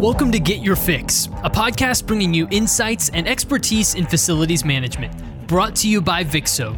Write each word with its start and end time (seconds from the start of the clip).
Welcome 0.00 0.32
to 0.32 0.40
Get 0.40 0.60
Your 0.60 0.76
Fix, 0.76 1.26
a 1.44 1.50
podcast 1.50 2.06
bringing 2.06 2.32
you 2.32 2.48
insights 2.50 3.10
and 3.10 3.28
expertise 3.28 3.96
in 3.96 4.06
facilities 4.06 4.64
management, 4.64 5.12
brought 5.46 5.76
to 5.76 5.90
you 5.90 6.00
by 6.00 6.24
Vixxo, 6.24 6.74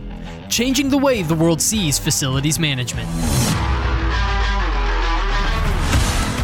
changing 0.51 0.89
the 0.89 0.99
way 0.99 1.23
the 1.23 1.37
world 1.37 1.63
sees 1.63 2.01
facilities 2.01 2.59
management. 2.59 3.09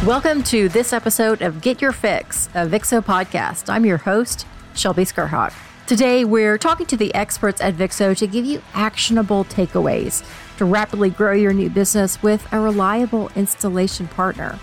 Welcome 0.07 0.41
to 0.43 0.69
this 0.69 0.93
episode 0.93 1.41
of 1.41 1.59
Get 1.59 1.81
Your 1.81 1.91
Fix, 1.91 2.47
a 2.53 2.65
Vixxo 2.65 3.03
podcast. 3.03 3.69
I'm 3.69 3.85
your 3.85 3.97
host, 3.97 4.47
Shelby 4.73 5.03
Skrhak. 5.03 5.51
Today, 5.85 6.23
we're 6.23 6.57
talking 6.57 6.85
to 6.85 6.95
the 6.95 7.13
experts 7.13 7.59
at 7.59 7.75
Vixxo 7.75 8.15
to 8.15 8.25
give 8.25 8.45
you 8.45 8.61
actionable 8.73 9.43
takeaways 9.43 10.25
to 10.57 10.63
rapidly 10.63 11.09
grow 11.09 11.33
your 11.33 11.51
new 11.51 11.69
business 11.69 12.23
with 12.23 12.47
a 12.53 12.59
reliable 12.61 13.29
installation 13.35 14.07
partner. 14.07 14.57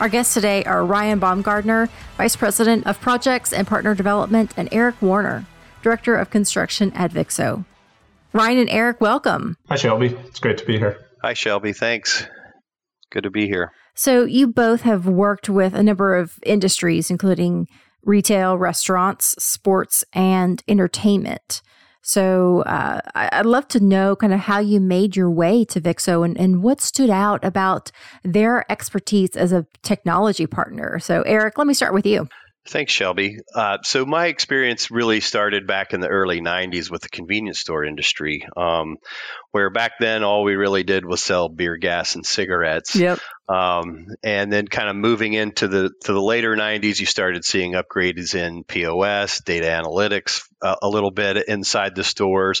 Our 0.00 0.08
guests 0.08 0.32
today 0.32 0.64
are 0.64 0.82
Ryan 0.82 1.18
Baumgartner, 1.18 1.90
Vice 2.16 2.34
President 2.34 2.86
of 2.86 2.98
Projects 3.02 3.52
and 3.52 3.66
Partner 3.66 3.94
Development, 3.94 4.50
and 4.56 4.66
Eric 4.72 5.02
Warner, 5.02 5.44
Director 5.82 6.16
of 6.16 6.30
Construction 6.30 6.90
at 6.94 7.10
Vixxo. 7.12 7.66
Ryan 8.32 8.60
and 8.60 8.70
Eric, 8.70 9.02
welcome. 9.02 9.58
Hi, 9.68 9.76
Shelby. 9.76 10.16
It's 10.24 10.40
great 10.40 10.56
to 10.56 10.64
be 10.64 10.78
here. 10.78 10.96
Hi, 11.20 11.34
Shelby. 11.34 11.74
Thanks. 11.74 12.26
Good 13.10 13.24
to 13.24 13.30
be 13.30 13.46
here. 13.46 13.72
So, 13.94 14.24
you 14.24 14.46
both 14.46 14.82
have 14.82 15.06
worked 15.06 15.50
with 15.50 15.74
a 15.74 15.82
number 15.82 16.16
of 16.16 16.38
industries, 16.44 17.10
including 17.10 17.68
retail, 18.02 18.56
restaurants, 18.56 19.34
sports, 19.38 20.02
and 20.14 20.62
entertainment. 20.66 21.60
So 22.02 22.62
uh, 22.62 23.00
I'd 23.14 23.46
love 23.46 23.68
to 23.68 23.80
know 23.80 24.16
kind 24.16 24.32
of 24.32 24.40
how 24.40 24.58
you 24.58 24.80
made 24.80 25.16
your 25.16 25.30
way 25.30 25.64
to 25.66 25.80
Vixxo 25.80 26.24
and, 26.24 26.38
and 26.38 26.62
what 26.62 26.80
stood 26.80 27.10
out 27.10 27.44
about 27.44 27.90
their 28.24 28.70
expertise 28.70 29.36
as 29.36 29.52
a 29.52 29.66
technology 29.82 30.46
partner. 30.46 30.98
So, 30.98 31.22
Eric, 31.22 31.58
let 31.58 31.66
me 31.66 31.74
start 31.74 31.94
with 31.94 32.06
you. 32.06 32.28
Thanks, 32.70 32.92
Shelby. 32.92 33.38
Uh, 33.52 33.78
so 33.82 34.06
my 34.06 34.26
experience 34.26 34.92
really 34.92 35.18
started 35.18 35.66
back 35.66 35.92
in 35.92 35.98
the 35.98 36.06
early 36.06 36.40
'90s 36.40 36.88
with 36.88 37.02
the 37.02 37.08
convenience 37.08 37.58
store 37.58 37.84
industry, 37.84 38.46
um, 38.56 38.98
where 39.50 39.70
back 39.70 39.94
then 39.98 40.22
all 40.22 40.44
we 40.44 40.54
really 40.54 40.84
did 40.84 41.04
was 41.04 41.20
sell 41.20 41.48
beer, 41.48 41.76
gas, 41.76 42.14
and 42.14 42.24
cigarettes. 42.24 42.94
Yep. 42.94 43.18
Um, 43.48 44.06
and 44.22 44.52
then, 44.52 44.68
kind 44.68 44.88
of 44.88 44.94
moving 44.94 45.32
into 45.32 45.66
the 45.66 45.90
to 46.04 46.12
the 46.12 46.22
later 46.22 46.54
'90s, 46.54 47.00
you 47.00 47.06
started 47.06 47.44
seeing 47.44 47.72
upgrades 47.72 48.36
in 48.36 48.62
POS, 48.62 49.40
data 49.40 49.66
analytics, 49.66 50.42
uh, 50.62 50.76
a 50.80 50.88
little 50.88 51.10
bit 51.10 51.48
inside 51.48 51.96
the 51.96 52.04
stores. 52.04 52.60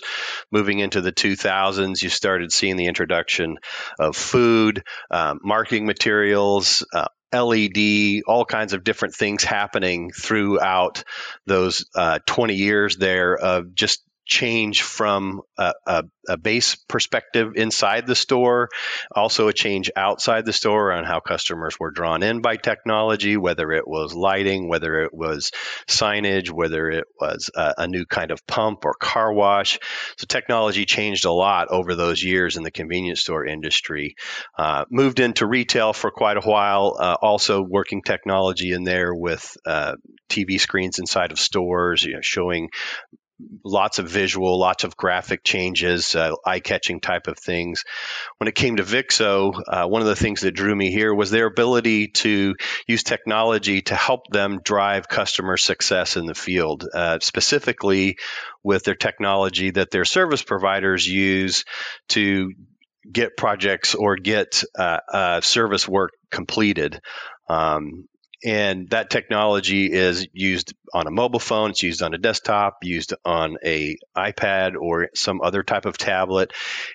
Moving 0.50 0.80
into 0.80 1.00
the 1.02 1.12
2000s, 1.12 2.02
you 2.02 2.08
started 2.08 2.50
seeing 2.50 2.76
the 2.76 2.86
introduction 2.86 3.58
of 4.00 4.16
food, 4.16 4.82
um, 5.12 5.38
marketing 5.44 5.86
materials, 5.86 6.84
uh, 6.92 7.06
LED, 7.32 8.22
all 8.26 8.44
kinds 8.44 8.72
of 8.72 8.84
different 8.84 9.14
things 9.14 9.44
happening 9.44 10.10
throughout 10.10 11.04
those 11.46 11.84
uh, 11.94 12.18
20 12.26 12.54
years 12.54 12.96
there 12.96 13.36
of 13.36 13.74
just 13.74 14.02
change 14.30 14.82
from 14.82 15.42
a, 15.58 15.74
a, 15.86 16.04
a, 16.28 16.36
base 16.36 16.76
perspective 16.76 17.54
inside 17.56 18.06
the 18.06 18.14
store, 18.14 18.68
also 19.14 19.48
a 19.48 19.52
change 19.52 19.90
outside 19.96 20.46
the 20.46 20.52
store 20.52 20.92
on 20.92 21.04
how 21.04 21.18
customers 21.18 21.74
were 21.80 21.90
drawn 21.90 22.22
in 22.22 22.40
by 22.40 22.56
technology, 22.56 23.36
whether 23.36 23.72
it 23.72 23.88
was 23.88 24.14
lighting, 24.14 24.68
whether 24.68 25.02
it 25.02 25.12
was 25.12 25.50
signage, 25.88 26.48
whether 26.48 26.88
it 26.88 27.04
was 27.20 27.50
a, 27.56 27.74
a 27.78 27.86
new 27.88 28.06
kind 28.06 28.30
of 28.30 28.46
pump 28.46 28.84
or 28.84 28.94
car 28.94 29.32
wash. 29.32 29.80
So 30.16 30.26
technology 30.28 30.84
changed 30.84 31.24
a 31.24 31.32
lot 31.32 31.66
over 31.68 31.96
those 31.96 32.22
years 32.22 32.56
in 32.56 32.62
the 32.62 32.70
convenience 32.70 33.22
store 33.22 33.44
industry. 33.44 34.14
Uh, 34.56 34.84
moved 34.90 35.18
into 35.18 35.44
retail 35.44 35.92
for 35.92 36.12
quite 36.12 36.36
a 36.36 36.48
while, 36.48 36.96
uh, 37.00 37.16
also 37.20 37.62
working 37.62 38.02
technology 38.02 38.70
in 38.70 38.84
there 38.84 39.12
with 39.12 39.56
uh, 39.66 39.96
TV 40.28 40.60
screens 40.60 41.00
inside 41.00 41.32
of 41.32 41.40
stores, 41.40 42.04
you 42.04 42.14
know, 42.14 42.20
showing 42.22 42.68
lots 43.64 43.98
of 43.98 44.08
visual, 44.08 44.58
lots 44.58 44.84
of 44.84 44.96
graphic 44.96 45.44
changes, 45.44 46.14
uh, 46.14 46.32
eye-catching 46.46 47.00
type 47.00 47.26
of 47.26 47.38
things. 47.38 47.84
When 48.38 48.48
it 48.48 48.54
came 48.54 48.76
to 48.76 48.82
Vixxo, 48.82 49.60
uh, 49.66 49.86
one 49.86 50.02
of 50.02 50.08
the 50.08 50.16
things 50.16 50.40
that 50.42 50.52
drew 50.52 50.74
me 50.74 50.90
here 50.90 51.14
was 51.14 51.30
their 51.30 51.46
ability 51.46 52.08
to 52.08 52.54
use 52.86 53.02
technology 53.02 53.82
to 53.82 53.94
help 53.94 54.26
them 54.28 54.60
drive 54.64 55.08
customer 55.08 55.56
success 55.56 56.16
in 56.16 56.26
the 56.26 56.34
field, 56.34 56.86
uh, 56.92 57.18
specifically 57.20 58.16
with 58.62 58.84
their 58.84 58.94
technology 58.94 59.70
that 59.70 59.90
their 59.90 60.04
service 60.04 60.42
providers 60.42 61.06
use 61.06 61.64
to 62.08 62.52
get 63.10 63.36
projects 63.36 63.94
or 63.94 64.16
get 64.16 64.62
uh, 64.78 64.98
uh, 65.12 65.40
service 65.40 65.88
work 65.88 66.10
completed. 66.30 67.00
Um, 67.48 68.06
and 68.44 68.88
that 68.90 69.10
technology 69.10 69.92
is 69.92 70.26
used 70.32 70.74
on 70.94 71.06
a 71.06 71.10
mobile 71.10 71.38
phone 71.38 71.70
it's 71.70 71.82
used 71.82 72.02
on 72.02 72.14
a 72.14 72.18
desktop 72.18 72.78
used 72.82 73.14
on 73.24 73.56
a 73.64 73.96
ipad 74.16 74.74
or 74.80 75.08
some 75.14 75.40
other 75.40 75.62
type 75.62 75.86
of 75.86 75.98
tablet. 75.98 76.52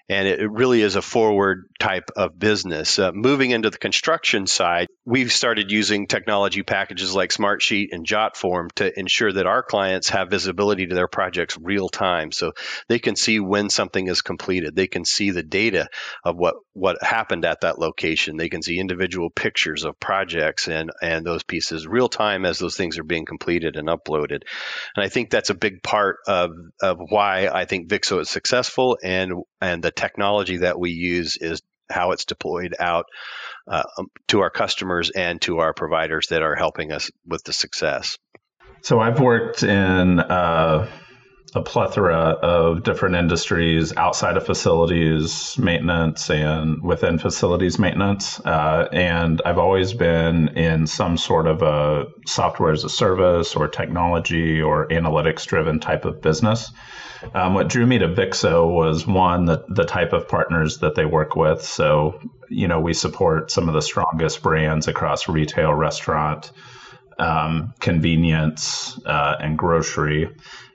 And 0.10 0.28
it 0.28 0.50
really 0.50 0.82
is 0.82 0.96
a 0.96 1.02
forward 1.02 1.68
type 1.80 2.10
of 2.16 2.38
business. 2.38 3.00
Uh, 3.00 3.12
moving 3.14 3.52
into 3.52 3.70
the 3.70 3.78
construction 3.78 4.48
side 4.48 4.88
we've 5.06 5.32
started 5.32 5.72
using 5.72 6.08
technology 6.08 6.64
packages 6.64 7.14
like 7.14 7.30
smartsheet 7.30 7.90
and 7.92 8.08
jotform 8.08 8.72
to 8.74 9.00
ensure 9.00 9.32
that 9.32 9.46
our 9.46 9.62
clients 9.62 10.10
have 10.10 10.32
visibility 10.32 10.88
to 10.88 10.96
their 10.96 11.08
projects 11.08 11.58
real 11.62 11.90
time. 11.90 12.32
So 12.32 12.54
they 12.88 12.98
can 12.98 13.16
see 13.16 13.40
when 13.40 13.70
something 13.70 14.08
is 14.08 14.24
completed. 14.24 14.76
They 14.76 14.88
can 14.88 15.06
see 15.06 15.30
the 15.30 15.44
data 15.44 15.90
of 16.24 16.38
what 16.38 16.56
what 16.74 17.04
happened 17.04 17.46
at 17.46 17.62
that 17.62 17.78
location. 17.78 18.38
They 18.38 18.50
can 18.50 18.64
see 18.64 18.80
individual 18.80 19.30
pictures 19.30 19.86
of 19.86 20.00
projects 20.00 20.68
and 20.68 20.92
and 21.02 21.26
those 21.26 21.44
pieces 21.44 21.88
real 21.88 22.10
time 22.10 22.46
as 22.46 22.58
those 22.58 22.76
things 22.76 22.98
are 22.98 23.04
being 23.04 23.26
completed 23.26 23.76
and 23.76 23.88
uploaded. 23.88 24.42
And 24.96 25.06
I 25.06 25.10
think 25.10 25.30
that's 25.30 25.52
a 25.52 25.56
big 25.56 25.84
part 25.84 26.18
of, 26.28 26.52
of 26.82 26.98
why 27.10 27.48
I 27.48 27.66
think 27.66 27.90
Vixxo 27.90 28.22
is 28.22 28.30
successful 28.30 28.98
and 29.04 29.34
and 29.62 29.84
the 29.84 29.92
technology 29.92 30.58
that 30.58 30.80
we 30.80 30.92
use 30.92 31.38
is 31.38 31.62
how 31.90 32.12
it's 32.12 32.26
deployed 32.26 32.76
out 32.80 33.06
uh, 33.68 33.84
um, 33.98 34.08
to 34.28 34.42
our 34.42 34.50
customers 34.50 35.10
and 35.12 35.42
to 35.42 35.60
our 35.60 35.74
providers 35.74 36.28
that 36.28 36.42
are 36.42 36.56
helping 36.56 36.92
us 36.92 37.12
with 37.26 37.44
the 37.44 37.54
success. 37.54 38.18
So 38.82 39.00
I've 39.00 39.20
worked 39.20 39.64
in 39.64 40.20
uh, 40.20 40.88
a 41.56 41.62
plethora 41.62 42.16
of 42.16 42.84
different 42.84 43.16
industries 43.16 43.96
outside 43.96 44.36
of 44.36 44.46
facilities 44.46 45.58
maintenance 45.58 46.30
and 46.30 46.84
within 46.84 47.18
facilities 47.18 47.80
maintenance. 47.80 48.42
Uh, 48.42 48.90
and 48.92 49.42
I've 49.46 49.58
always 49.58 49.94
been 49.94 50.50
in 50.50 50.86
some 50.86 51.18
sort 51.18 51.48
of 51.48 51.62
a 51.62 52.08
software 52.28 52.74
as 52.74 52.84
a 52.84 52.90
service 52.90 53.56
or 53.56 53.70
technology 53.70 54.62
or 54.62 54.90
analytics 54.90 55.46
driven 55.46 55.80
type 55.80 56.04
of 56.04 56.22
business. 56.22 56.72
Um, 57.34 57.54
what 57.54 57.70
drew 57.70 57.86
me 57.86 58.00
to 58.00 58.10
Vixxo 58.10 58.70
was 58.70 59.08
one, 59.08 59.46
the, 59.46 59.64
the 59.70 59.86
type 59.86 60.12
of 60.12 60.28
partners 60.28 60.80
that 60.80 60.96
they 60.96 61.06
work 61.06 61.38
with. 61.38 61.64
So, 61.64 62.20
you 62.50 62.68
know, 62.68 62.82
we 62.82 62.94
support 62.94 63.50
some 63.50 63.70
of 63.70 63.74
the 63.74 63.82
strongest 63.82 64.44
brands 64.44 64.88
across 64.90 65.30
retail, 65.30 65.74
restaurant, 65.74 66.52
um, 67.20 67.74
convenience, 67.80 69.00
uh, 69.06 69.36
and 69.40 69.58
grocery 69.58 70.30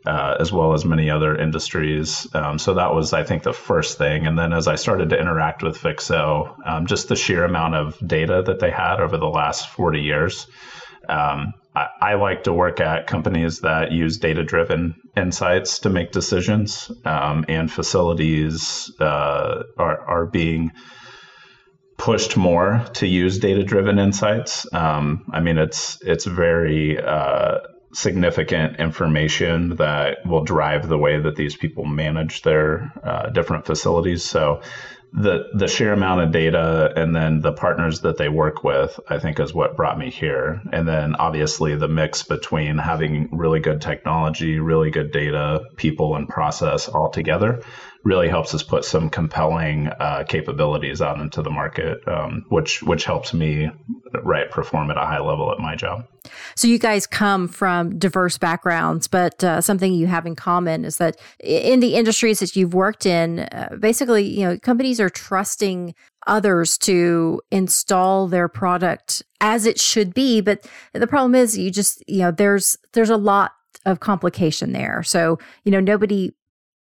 uh, 0.06 0.37
as 0.41 0.53
well 0.53 0.73
as 0.73 0.84
many 0.84 1.11
other 1.11 1.37
industries. 1.37 2.27
Um, 2.34 2.59
so 2.59 2.75
that 2.75 2.95
was, 2.95 3.12
I 3.12 3.25
think, 3.25 3.43
the 3.43 3.53
first 3.53 3.99
thing. 3.99 4.27
And 4.27 4.39
then 4.39 4.53
as 4.53 4.67
I 4.67 4.77
started 4.77 5.11
to 5.11 5.21
interact 5.21 5.62
with 5.62 5.78
Vixxo, 5.78 6.55
um, 6.67 6.87
just 6.87 7.09
the 7.09 7.17
sheer 7.17 7.45
amount 7.45 7.75
of 7.75 7.99
data 8.06 8.43
that 8.47 8.61
they 8.61 8.71
had 8.71 9.01
over 9.01 9.19
the 9.19 9.27
last 9.27 9.69
40 9.71 10.01
years. 10.01 10.47
Um, 11.09 11.53
I, 11.75 11.87
I, 12.01 12.15
like 12.15 12.45
to 12.45 12.53
work 12.53 12.81
at 12.81 13.07
companies 13.07 13.61
that 13.61 13.93
use 13.93 14.19
data 14.19 14.43
driven 14.43 14.95
insights 15.17 15.81
to 15.81 15.91
make 15.91 16.12
decisions, 16.12 16.91
um, 17.05 17.45
and 17.49 17.71
facilities 17.71 18.93
uh, 19.01 19.62
are, 19.77 20.01
are 20.01 20.27
being 20.27 20.72
pushed 22.00 22.34
more 22.34 22.83
to 22.94 23.06
use 23.06 23.38
data 23.38 23.62
driven 23.62 23.99
insights. 23.99 24.66
Um, 24.72 25.27
I 25.31 25.41
mean, 25.41 25.59
it's 25.59 26.01
it's 26.01 26.24
very 26.24 26.98
uh, 26.98 27.59
significant 27.92 28.80
information 28.80 29.77
that 29.77 30.24
will 30.24 30.42
drive 30.42 30.89
the 30.89 30.97
way 30.97 31.21
that 31.21 31.36
these 31.36 31.57
people 31.57 31.84
manage 31.84 32.41
their 32.41 32.91
uh, 33.04 33.28
different 33.28 33.66
facilities. 33.66 34.24
So 34.24 34.63
the 35.13 35.48
the 35.53 35.69
sheer 35.69 35.92
amount 35.92 36.22
of 36.22 36.33
data 36.33 36.91
and 36.97 37.15
then 37.15 37.41
the 37.41 37.53
partners 37.53 38.01
that 38.01 38.16
they 38.16 38.30
work 38.30 38.65
with, 38.65 38.98
I 39.07 39.19
think, 39.19 39.39
is 39.39 39.53
what 39.53 39.77
brought 39.77 39.98
me 39.98 40.10
here. 40.10 40.63
And 40.72 40.89
then 40.89 41.16
obviously 41.16 41.77
the 41.77 41.89
mix 41.89 42.22
between 42.22 42.78
having 42.78 43.28
really 43.30 43.60
good 43.60 43.83
technology, 43.83 44.59
really 44.59 44.91
good 44.91 45.13
data, 45.13 45.65
people, 45.77 46.16
and 46.16 46.27
process 46.27 46.89
all 46.89 47.10
together 47.10 47.63
really 48.04 48.28
helps 48.28 48.54
us 48.54 48.62
put 48.62 48.84
some 48.84 49.10
compelling 49.10 49.88
uh, 49.88 50.24
capabilities 50.26 51.02
out 51.02 51.20
into 51.20 51.42
the 51.42 51.50
market, 51.50 52.06
um, 52.08 52.44
which 52.48 52.82
which 52.82 53.04
helps 53.04 53.34
me 53.34 53.70
right 54.22 54.50
perform 54.50 54.91
at 54.91 54.97
a 54.97 55.00
high 55.00 55.20
level 55.20 55.52
at 55.52 55.58
my 55.58 55.76
job. 55.76 56.06
So 56.54 56.66
you 56.68 56.78
guys 56.78 57.06
come 57.06 57.48
from 57.48 57.98
diverse 57.98 58.38
backgrounds, 58.38 59.06
but 59.06 59.42
uh, 59.44 59.60
something 59.60 59.92
you 59.92 60.06
have 60.06 60.26
in 60.26 60.36
common 60.36 60.84
is 60.84 60.97
that 60.97 61.18
in 61.41 61.80
the 61.80 61.94
industries 61.94 62.41
that 62.41 62.56
you've 62.56 62.74
worked 62.74 63.06
in, 63.06 63.41
uh, 63.41 63.76
basically, 63.78 64.24
you 64.24 64.44
know, 64.44 64.58
companies 64.58 65.00
are 65.00 65.10
trusting 65.10 65.94
others 66.26 66.76
to 66.78 67.41
install 67.50 68.28
their 68.28 68.48
product 68.48 69.22
as 69.41 69.64
it 69.64 69.80
should 69.80 70.12
be 70.12 70.42
but 70.42 70.68
the 70.92 71.06
problem 71.06 71.34
is 71.34 71.56
you 71.56 71.70
just 71.70 72.04
you 72.06 72.18
know 72.18 72.30
there's 72.30 72.76
there's 72.92 73.08
a 73.08 73.16
lot 73.16 73.52
of 73.86 74.00
complication 74.00 74.72
there 74.72 75.02
so 75.02 75.38
you 75.64 75.72
know 75.72 75.80
nobody 75.80 76.30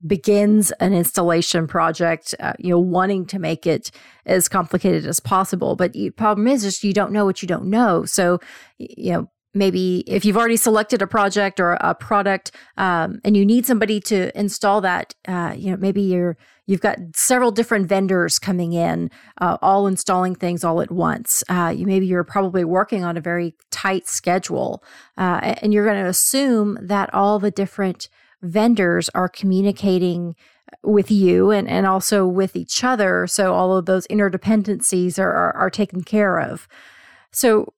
begins 0.07 0.71
an 0.73 0.93
installation 0.93 1.67
project 1.67 2.35
uh, 2.41 2.53
you 2.59 2.71
know 2.71 2.79
wanting 2.79 3.27
to 3.27 3.39
make 3.39 3.67
it 3.67 3.91
as 4.27 4.49
complicated 4.49 5.07
as 5.07 5.21
possible. 5.21 5.77
But 5.77 5.93
the 5.93 6.11
problem 6.11 6.47
is 6.47 6.63
just 6.63 6.85
you 6.85 6.93
don't 6.93 7.13
know 7.13 7.25
what 7.25 7.43
you 7.43 7.49
don't 7.49 7.67
know. 7.67 8.05
So 8.05 8.41
you 8.79 9.13
know 9.13 9.29
maybe 9.55 10.03
if 10.07 10.25
you've 10.25 10.37
already 10.37 10.57
selected 10.57 11.03
a 11.03 11.07
project 11.07 11.61
or 11.61 11.73
a 11.81 11.95
product 11.95 12.53
um, 12.77 13.21
and 13.25 13.37
you 13.37 13.45
need 13.45 13.67
somebody 13.67 14.01
to 14.01 14.37
install 14.39 14.81
that 14.81 15.15
uh, 15.29 15.55
you 15.57 15.71
know 15.71 15.77
maybe 15.77 16.01
you're 16.01 16.37
you've 16.67 16.81
got 16.81 16.99
several 17.15 17.51
different 17.51 17.87
vendors 17.87 18.39
coming 18.39 18.73
in 18.73 19.11
uh, 19.41 19.59
all 19.61 19.87
installing 19.87 20.35
things 20.35 20.65
all 20.65 20.81
at 20.81 20.91
once. 20.91 21.43
Uh, 21.49 21.73
you 21.75 21.87
maybe 21.87 22.07
you're 22.07 22.25
probably 22.25 22.65
working 22.65 23.05
on 23.05 23.17
a 23.17 23.21
very 23.21 23.55
tight 23.71 24.07
schedule 24.07 24.83
uh, 25.19 25.55
and 25.61 25.73
you're 25.73 25.85
going 25.85 26.03
to 26.03 26.09
assume 26.09 26.79
that 26.81 27.13
all 27.13 27.39
the 27.39 27.51
different 27.51 28.09
vendors 28.43 29.09
are 29.11 29.29
communicating 29.29 30.35
with 30.83 31.11
you 31.11 31.51
and, 31.51 31.69
and 31.69 31.87
also 31.87 32.27
with 32.27 32.57
each 32.57 32.83
other. 32.83 33.27
So 33.27 33.55
all 33.55 33.77
of 33.77 33.87
those 33.87 34.07
interdependencies 34.09 35.19
are, 35.19 35.33
are, 35.33 35.57
are 35.57 35.71
taken 35.71 36.03
care 36.03 36.39
of. 36.39 36.67
So 37.31 37.73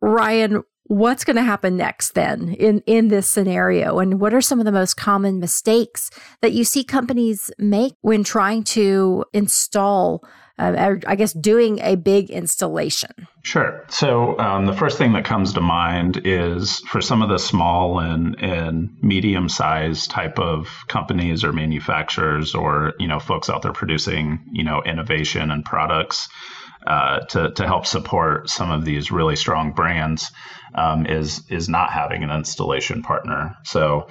ryan 0.00 0.62
what's 0.92 1.24
going 1.24 1.36
to 1.36 1.42
happen 1.42 1.74
next 1.74 2.10
then 2.10 2.50
in 2.50 2.82
in 2.84 3.08
this 3.08 3.26
scenario 3.26 3.98
and 3.98 4.20
what 4.20 4.34
are 4.34 4.42
some 4.42 4.58
of 4.58 4.66
the 4.66 4.72
most 4.72 4.94
common 4.94 5.40
mistakes 5.40 6.10
that 6.42 6.52
you 6.52 6.64
see 6.64 6.84
companies 6.84 7.50
make 7.58 7.94
when 8.02 8.22
trying 8.22 8.62
to 8.62 9.24
install 9.32 10.22
uh, 10.58 10.96
I 11.06 11.16
guess 11.16 11.32
doing 11.32 11.80
a 11.80 11.96
big 11.96 12.30
installation? 12.30 13.26
Sure. 13.42 13.84
So 13.88 14.38
um, 14.38 14.66
the 14.66 14.74
first 14.74 14.98
thing 14.98 15.14
that 15.14 15.24
comes 15.24 15.54
to 15.54 15.60
mind 15.62 16.20
is 16.24 16.80
for 16.80 17.00
some 17.00 17.22
of 17.22 17.30
the 17.30 17.38
small 17.38 17.98
and, 17.98 18.36
and 18.40 18.90
medium 19.02 19.48
sized 19.48 20.10
type 20.10 20.38
of 20.38 20.68
companies 20.88 21.42
or 21.42 21.52
manufacturers 21.52 22.54
or 22.54 22.92
you 22.98 23.08
know 23.08 23.18
folks 23.18 23.48
out 23.48 23.62
there 23.62 23.72
producing 23.72 24.44
you 24.52 24.62
know 24.62 24.82
innovation 24.84 25.50
and 25.50 25.64
products 25.64 26.28
uh, 26.86 27.20
to 27.20 27.52
to 27.52 27.66
help 27.66 27.86
support 27.86 28.48
some 28.48 28.70
of 28.70 28.84
these 28.84 29.10
really 29.10 29.36
strong 29.36 29.72
brands 29.72 30.30
um, 30.74 31.06
is 31.06 31.42
is 31.50 31.68
not 31.68 31.90
having 31.90 32.22
an 32.22 32.30
installation 32.30 33.02
partner. 33.02 33.56
So 33.64 34.08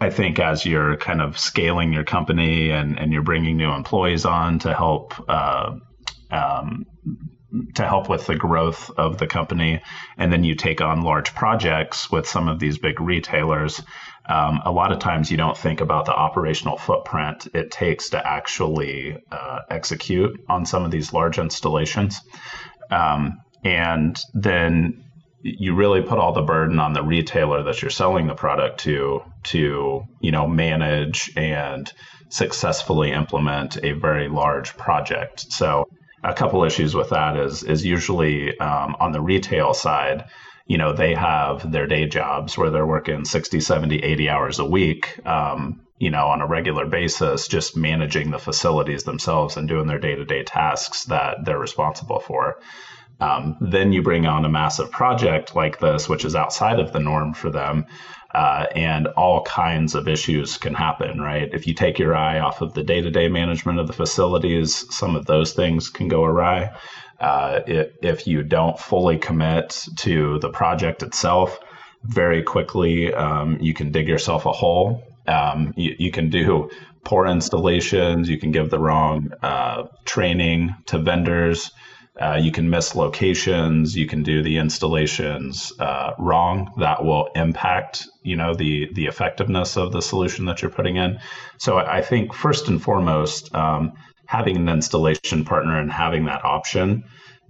I 0.00 0.10
think 0.10 0.38
as 0.38 0.64
you're 0.64 0.96
kind 0.96 1.20
of 1.20 1.38
scaling 1.38 1.92
your 1.92 2.04
company 2.04 2.70
and, 2.70 2.98
and 2.98 3.12
you're 3.12 3.22
bringing 3.22 3.56
new 3.56 3.70
employees 3.70 4.24
on 4.24 4.60
to 4.60 4.72
help 4.72 5.14
uh, 5.28 5.72
um, 6.30 6.86
to 7.74 7.86
help 7.86 8.08
with 8.08 8.26
the 8.26 8.36
growth 8.36 8.90
of 8.96 9.18
the 9.18 9.26
company, 9.26 9.80
and 10.18 10.32
then 10.32 10.44
you 10.44 10.54
take 10.54 10.80
on 10.80 11.02
large 11.02 11.34
projects 11.34 12.10
with 12.10 12.28
some 12.28 12.46
of 12.46 12.58
these 12.58 12.78
big 12.78 13.00
retailers. 13.00 13.82
Um, 14.28 14.60
a 14.64 14.70
lot 14.70 14.92
of 14.92 14.98
times 14.98 15.30
you 15.30 15.36
don't 15.36 15.56
think 15.56 15.80
about 15.80 16.04
the 16.04 16.14
operational 16.14 16.76
footprint 16.76 17.48
it 17.54 17.70
takes 17.70 18.10
to 18.10 18.26
actually 18.26 19.22
uh, 19.32 19.60
execute 19.70 20.44
on 20.48 20.66
some 20.66 20.84
of 20.84 20.90
these 20.90 21.12
large 21.12 21.38
installations. 21.38 22.20
Um, 22.90 23.40
and 23.64 24.18
then 24.34 25.04
you 25.42 25.74
really 25.74 26.02
put 26.02 26.18
all 26.18 26.32
the 26.32 26.42
burden 26.42 26.78
on 26.78 26.92
the 26.92 27.02
retailer 27.02 27.62
that 27.64 27.80
you're 27.80 27.90
selling 27.90 28.26
the 28.26 28.34
product 28.34 28.80
to 28.80 29.22
to 29.44 30.02
you 30.20 30.30
know 30.32 30.46
manage 30.46 31.30
and 31.36 31.92
successfully 32.28 33.12
implement 33.12 33.76
a 33.82 33.92
very 33.92 34.28
large 34.28 34.76
project 34.76 35.50
so 35.52 35.88
a 36.24 36.34
couple 36.34 36.64
issues 36.64 36.94
with 36.94 37.10
that 37.10 37.36
is 37.36 37.62
is 37.62 37.84
usually 37.84 38.58
um, 38.58 38.96
on 38.98 39.12
the 39.12 39.20
retail 39.20 39.72
side 39.72 40.24
you 40.68 40.78
know 40.78 40.92
they 40.92 41.14
have 41.14 41.72
their 41.72 41.88
day 41.88 42.06
jobs 42.06 42.56
where 42.56 42.70
they're 42.70 42.86
working 42.86 43.24
60 43.24 43.60
70 43.60 43.98
80 43.98 44.30
hours 44.30 44.58
a 44.60 44.64
week 44.64 45.18
um, 45.26 45.80
you 45.98 46.10
know 46.10 46.28
on 46.28 46.40
a 46.42 46.46
regular 46.46 46.86
basis 46.86 47.48
just 47.48 47.76
managing 47.76 48.30
the 48.30 48.38
facilities 48.38 49.04
themselves 49.04 49.56
and 49.56 49.68
doing 49.68 49.88
their 49.88 49.98
day-to-day 49.98 50.44
tasks 50.44 51.06
that 51.06 51.44
they're 51.44 51.58
responsible 51.58 52.20
for 52.20 52.58
um, 53.20 53.56
then 53.60 53.92
you 53.92 54.02
bring 54.02 54.26
on 54.26 54.44
a 54.44 54.48
massive 54.48 54.90
project 54.90 55.56
like 55.56 55.80
this, 55.80 56.08
which 56.08 56.24
is 56.24 56.36
outside 56.36 56.78
of 56.78 56.92
the 56.92 57.00
norm 57.00 57.34
for 57.34 57.50
them, 57.50 57.86
uh, 58.32 58.66
and 58.74 59.08
all 59.08 59.42
kinds 59.42 59.94
of 59.94 60.06
issues 60.06 60.58
can 60.58 60.74
happen, 60.74 61.20
right? 61.20 61.48
If 61.52 61.66
you 61.66 61.74
take 61.74 61.98
your 61.98 62.14
eye 62.14 62.38
off 62.38 62.60
of 62.62 62.74
the 62.74 62.84
day 62.84 63.00
to 63.00 63.10
day 63.10 63.28
management 63.28 63.80
of 63.80 63.86
the 63.88 63.92
facilities, 63.92 64.84
some 64.94 65.16
of 65.16 65.26
those 65.26 65.52
things 65.52 65.88
can 65.88 66.08
go 66.08 66.24
awry. 66.24 66.70
Uh, 67.20 67.60
if, 67.66 67.92
if 68.02 68.26
you 68.26 68.42
don't 68.42 68.78
fully 68.78 69.18
commit 69.18 69.86
to 69.96 70.38
the 70.38 70.50
project 70.50 71.02
itself, 71.02 71.58
very 72.04 72.42
quickly 72.42 73.12
um, 73.12 73.58
you 73.60 73.74
can 73.74 73.90
dig 73.90 74.08
yourself 74.08 74.46
a 74.46 74.52
hole. 74.52 75.02
Um, 75.26 75.74
you, 75.76 75.94
you, 75.98 76.10
can 76.10 76.30
do 76.30 76.70
poor 77.04 77.26
installations, 77.26 78.28
you 78.28 78.38
can 78.38 78.50
give 78.50 78.70
the 78.70 78.78
wrong 78.78 79.30
uh, 79.42 79.84
training 80.04 80.74
to 80.86 80.98
vendors. 80.98 81.70
Uh, 82.18 82.36
you 82.40 82.50
can 82.50 82.68
miss 82.68 82.96
locations. 82.96 83.96
You 83.96 84.06
can 84.06 84.24
do 84.24 84.42
the 84.42 84.56
installations 84.58 85.72
uh, 85.78 86.14
wrong. 86.18 86.72
That 86.78 87.04
will 87.04 87.28
impact, 87.36 88.08
you 88.22 88.34
know, 88.34 88.54
the 88.54 88.88
the 88.92 89.06
effectiveness 89.06 89.76
of 89.76 89.92
the 89.92 90.02
solution 90.02 90.46
that 90.46 90.60
you're 90.60 90.70
putting 90.70 90.96
in. 90.96 91.20
So 91.58 91.78
I 91.78 92.02
think 92.02 92.34
first 92.34 92.66
and 92.66 92.82
foremost, 92.82 93.54
um, 93.54 93.92
having 94.28 94.56
an 94.56 94.68
installation 94.68 95.44
partner 95.44 95.80
and 95.80 95.90
having 95.90 96.26
that 96.26 96.44
option 96.44 97.02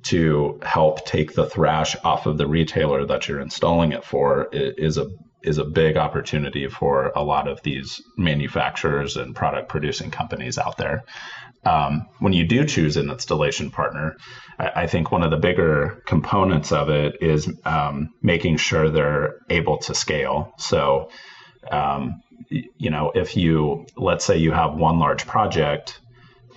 to 0.04 0.60
help 0.62 1.04
take 1.04 1.34
the 1.34 1.44
thrash 1.44 1.96
off 2.04 2.26
of 2.26 2.38
the 2.38 2.46
retailer 2.46 3.04
that 3.04 3.26
you're 3.26 3.40
installing 3.40 3.92
it 3.92 4.04
for 4.04 4.48
is 4.52 4.96
a 4.96 5.10
is 5.42 5.58
a 5.58 5.64
big 5.64 5.96
opportunity 5.96 6.66
for 6.66 7.12
a 7.14 7.22
lot 7.22 7.46
of 7.46 7.62
these 7.62 8.02
manufacturers 8.16 9.16
and 9.16 9.36
product 9.36 9.68
producing 9.68 10.10
companies 10.10 10.58
out 10.58 10.76
there 10.76 11.04
um, 11.64 12.06
when 12.20 12.32
you 12.32 12.46
do 12.46 12.64
choose 12.64 12.96
an 12.96 13.10
installation 13.10 13.70
partner, 13.70 14.16
I, 14.58 14.82
I, 14.82 14.86
think 14.86 15.10
one 15.10 15.22
of 15.22 15.30
the 15.30 15.36
bigger 15.36 16.02
components 16.06 16.72
of 16.72 16.88
it 16.88 17.16
is 17.20 17.50
um, 17.64 18.10
making 18.22 18.58
sure 18.58 18.88
they're 18.88 19.36
able 19.50 19.78
to 19.78 19.94
scale. 19.94 20.52
So, 20.56 21.10
um, 21.70 22.22
you 22.48 22.90
know, 22.90 23.10
if 23.14 23.36
you, 23.36 23.86
let's 23.96 24.24
say 24.24 24.38
you 24.38 24.52
have 24.52 24.74
one 24.74 24.98
large 24.98 25.26
project 25.26 26.00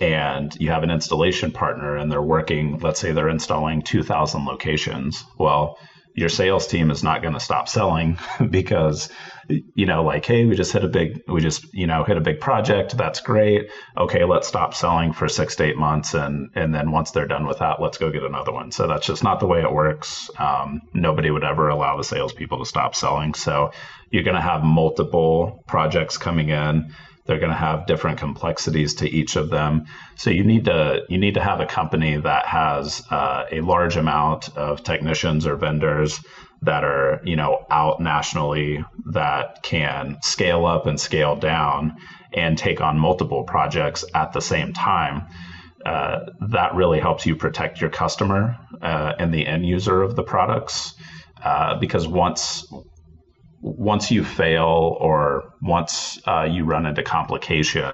and 0.02 0.56
you 0.60 0.72
have 0.72 0.84
an 0.84 0.92
installation 0.92 1.52
partner 1.52 1.96
and 1.96 2.12
they're 2.12 2.22
working, 2.22 2.80
let's 2.80 3.00
say 3.00 3.12
they're 3.12 3.30
installing 3.30 3.84
2,000 3.84 4.46
locations. 4.46 5.24
Well, 5.38 5.78
your 6.14 6.28
sales 6.28 6.68
team 6.68 6.92
is 6.92 7.04
not 7.04 7.22
going 7.22 7.36
to 7.36 7.40
stop 7.40 7.70
selling 7.70 8.18
because 8.50 9.10
you 9.48 9.86
know 9.86 10.04
like 10.04 10.26
hey 10.26 10.46
we 10.46 10.56
just 10.56 10.72
hit 10.72 10.84
a 10.84 10.88
big 10.88 11.22
we 11.28 11.42
just 11.42 11.74
you 11.74 11.88
know 11.88 12.04
hit 12.04 12.18
a 12.18 12.22
big 12.22 12.40
project 12.42 12.98
that's 12.98 13.22
great. 13.22 13.70
Okay 13.98 14.26
let's 14.26 14.48
stop 14.48 14.74
selling 14.74 15.14
for 15.14 15.30
six 15.30 15.56
to 15.56 15.64
eight 15.64 15.78
months 15.78 16.14
and 16.14 16.50
and 16.56 16.76
then 16.76 16.92
once 16.92 17.12
they're 17.12 17.28
done 17.28 17.48
with 17.48 17.60
that 17.60 17.82
let's 17.82 17.98
go 17.98 18.12
get 18.12 18.24
another 18.24 18.52
one. 18.52 18.72
So 18.72 18.88
that's 18.88 19.08
just 19.08 19.24
not 19.24 19.40
the 19.40 19.48
way 19.48 19.62
it 19.62 19.72
works. 19.72 20.30
Um, 20.38 20.82
nobody 20.94 21.32
would 21.32 21.46
ever 21.46 21.70
allow 21.70 21.96
the 21.96 22.04
salespeople 22.04 22.60
to 22.60 22.66
stop 22.66 22.94
selling. 22.96 23.34
So 23.34 23.72
you're 24.10 24.24
going 24.24 24.36
to 24.36 24.42
have 24.42 24.64
multiple 24.64 25.64
projects 25.68 26.18
coming 26.18 26.50
in 26.50 26.94
they're 27.26 27.40
going 27.40 27.52
to 27.52 27.58
have 27.58 27.86
different 27.86 28.20
complexities 28.20 28.96
to 28.96 29.10
each 29.10 29.36
of 29.36 29.50
them. 29.50 29.86
So 30.16 30.30
you 30.30 30.44
need 30.44 30.66
to 30.66 31.04
you 31.10 31.18
need 31.18 31.36
to 31.36 31.42
have 31.42 31.60
a 31.60 31.66
company 31.66 32.18
that 32.18 32.46
has 32.46 33.04
uh, 33.10 33.46
a 33.52 33.62
large 33.62 33.96
amount 33.96 34.56
of 34.58 34.84
technicians 34.84 35.46
or 35.46 35.56
vendors 35.56 36.24
that 36.64 36.84
are 36.84 37.22
you 37.24 37.36
know 37.36 37.66
out 37.70 38.00
nationally 38.02 38.84
that 39.12 39.64
can 39.64 40.18
scale 40.22 40.66
up 40.66 40.88
and 40.88 41.00
scale 41.00 41.36
down 41.36 41.98
and 42.34 42.58
take 42.58 42.82
on 42.82 42.98
multiple 42.98 43.44
projects 43.44 44.06
at 44.14 44.34
the 44.34 44.42
same 44.42 44.74
time. 44.74 45.28
Uh, 45.86 46.20
that 46.50 46.76
really 46.76 47.00
helps 47.00 47.26
you 47.26 47.36
protect 47.36 47.82
your 47.82 47.90
customer 47.90 48.56
uh, 48.82 49.14
and 49.18 49.34
the 49.34 49.46
end 49.46 49.66
user 49.66 50.04
of 50.04 50.16
the 50.16 50.24
products. 50.24 50.94
Uh, 51.44 51.80
because 51.80 52.08
once 52.08 52.72
once 53.62 54.12
you 54.12 54.24
fail 54.24 54.98
or 55.00 55.54
once 55.62 56.20
uh, 56.28 56.44
you 56.44 56.66
run 56.66 56.86
into 56.86 57.04
complications, 57.04 57.94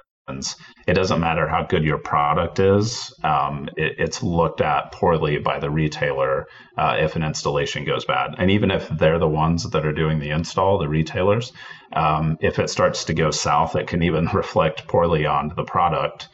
it 0.86 0.94
doesn't 0.94 1.20
matter 1.20 1.48
how 1.48 1.64
good 1.64 1.84
your 1.84 1.98
product 1.98 2.58
is. 2.58 3.12
Um, 3.22 3.68
it, 3.76 3.94
it's 3.98 4.22
looked 4.22 4.60
at 4.60 4.92
poorly 4.92 5.38
by 5.38 5.58
the 5.58 5.70
retailer 5.70 6.46
uh, 6.76 6.96
if 6.98 7.16
an 7.16 7.22
installation 7.22 7.84
goes 7.84 8.04
bad. 8.04 8.34
And 8.38 8.50
even 8.50 8.70
if 8.70 8.88
they're 8.88 9.18
the 9.18 9.28
ones 9.28 9.68
that 9.70 9.86
are 9.86 9.92
doing 9.92 10.18
the 10.18 10.30
install, 10.30 10.78
the 10.78 10.88
retailers, 10.88 11.52
um, 11.92 12.38
if 12.40 12.58
it 12.58 12.70
starts 12.70 13.04
to 13.04 13.14
go 13.14 13.30
south, 13.30 13.76
it 13.76 13.86
can 13.86 14.02
even 14.02 14.26
reflect 14.34 14.86
poorly 14.86 15.26
on 15.26 15.52
the 15.56 15.64
product 15.64 16.28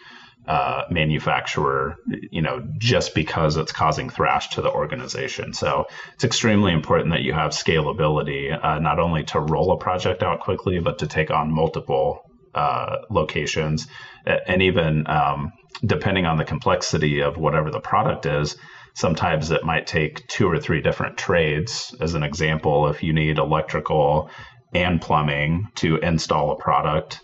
uh, 0.46 0.82
manufacturer, 0.90 1.96
you 2.30 2.42
know, 2.42 2.62
just 2.78 3.14
because 3.14 3.56
it's 3.56 3.72
causing 3.72 4.10
thrash 4.10 4.50
to 4.50 4.62
the 4.62 4.70
organization. 4.70 5.54
So 5.54 5.86
it's 6.14 6.24
extremely 6.24 6.72
important 6.72 7.10
that 7.10 7.22
you 7.22 7.32
have 7.32 7.52
scalability, 7.52 8.52
uh, 8.52 8.78
not 8.78 8.98
only 8.98 9.24
to 9.24 9.40
roll 9.40 9.72
a 9.72 9.78
project 9.78 10.22
out 10.22 10.40
quickly, 10.40 10.78
but 10.80 10.98
to 10.98 11.06
take 11.06 11.30
on 11.30 11.54
multiple 11.54 12.20
uh, 12.54 12.98
locations 13.10 13.88
and 14.26 14.62
even 14.62 15.06
um, 15.08 15.52
depending 15.84 16.26
on 16.26 16.36
the 16.36 16.44
complexity 16.44 17.20
of 17.20 17.36
whatever 17.36 17.70
the 17.70 17.80
product 17.80 18.26
is, 18.26 18.56
sometimes 18.94 19.50
it 19.50 19.64
might 19.64 19.86
take 19.86 20.26
two 20.28 20.48
or 20.48 20.58
three 20.58 20.80
different 20.80 21.16
trades. 21.16 21.94
As 22.00 22.14
an 22.14 22.22
example, 22.22 22.88
if 22.88 23.02
you 23.02 23.12
need 23.12 23.38
electrical 23.38 24.30
and 24.72 25.00
plumbing 25.00 25.68
to 25.76 25.96
install 25.96 26.52
a 26.52 26.56
product, 26.56 27.20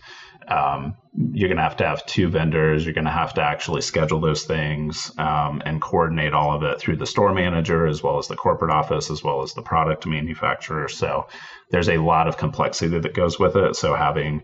um, 0.47 0.95
you're 1.13 1.49
going 1.49 1.57
to 1.57 1.63
have 1.63 1.77
to 1.77 1.85
have 1.85 2.05
two 2.05 2.29
vendors. 2.29 2.85
You're 2.85 2.93
going 2.93 3.05
to 3.05 3.11
have 3.11 3.33
to 3.33 3.41
actually 3.41 3.81
schedule 3.81 4.21
those 4.21 4.45
things 4.45 5.11
um, 5.17 5.61
and 5.65 5.81
coordinate 5.81 6.33
all 6.33 6.55
of 6.55 6.63
it 6.63 6.79
through 6.79 6.97
the 6.97 7.05
store 7.05 7.33
manager, 7.33 7.85
as 7.85 8.01
well 8.01 8.17
as 8.17 8.27
the 8.27 8.35
corporate 8.35 8.71
office, 8.71 9.11
as 9.11 9.21
well 9.23 9.41
as 9.41 9.53
the 9.53 9.61
product 9.61 10.05
manufacturer. 10.05 10.87
So 10.87 11.27
there's 11.69 11.89
a 11.89 11.97
lot 11.97 12.27
of 12.27 12.37
complexity 12.37 12.97
that 12.97 13.13
goes 13.13 13.37
with 13.37 13.57
it. 13.57 13.75
So 13.75 13.93
having 13.93 14.43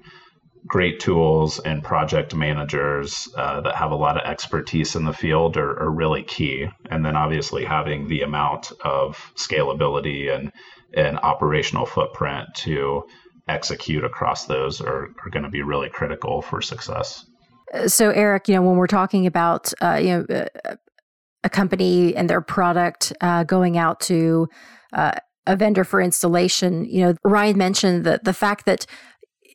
great 0.66 1.00
tools 1.00 1.60
and 1.60 1.84
project 1.84 2.36
managers 2.36 3.30
uh, 3.38 3.62
that 3.62 3.76
have 3.76 3.92
a 3.92 3.96
lot 3.96 4.18
of 4.18 4.30
expertise 4.30 4.96
in 4.96 5.06
the 5.06 5.14
field 5.14 5.56
are, 5.56 5.80
are, 5.80 5.92
really 5.92 6.24
key. 6.24 6.68
And 6.90 7.06
then 7.06 7.16
obviously 7.16 7.64
having 7.64 8.08
the 8.08 8.22
amount 8.24 8.74
of 8.84 9.32
scalability 9.38 10.36
and, 10.36 10.52
and 10.94 11.18
operational 11.20 11.86
footprint 11.86 12.50
to 12.56 13.04
execute 13.48 14.04
across 14.04 14.46
those 14.46 14.82
are, 14.82 15.06
are 15.06 15.30
going 15.32 15.44
to 15.44 15.50
be 15.50 15.62
really 15.62 15.90
critical 15.90 16.42
for 16.42 16.62
success. 16.62 17.26
So, 17.88 18.12
Eric, 18.12 18.48
you 18.48 18.56
know, 18.56 18.62
when 18.62 18.78
we're 18.78 18.88
talking 18.88 19.26
about, 19.26 19.74
uh, 19.82 20.00
you 20.02 20.26
know, 20.30 20.46
a 21.44 21.50
company 21.50 22.16
and 22.16 22.30
their 22.30 22.42
product 22.42 23.14
uh, 23.22 23.44
going 23.44 23.78
out 23.78 24.00
to 24.02 24.48
uh, 24.94 25.14
a 25.46 25.56
vendor 25.56 25.84
for 25.84 26.02
installation, 26.02 26.86
you 26.86 27.02
know, 27.02 27.16
Ryan 27.24 27.58
mentioned 27.58 28.06
that 28.06 28.24
the 28.24 28.34
fact 28.34 28.66
that 28.66 28.86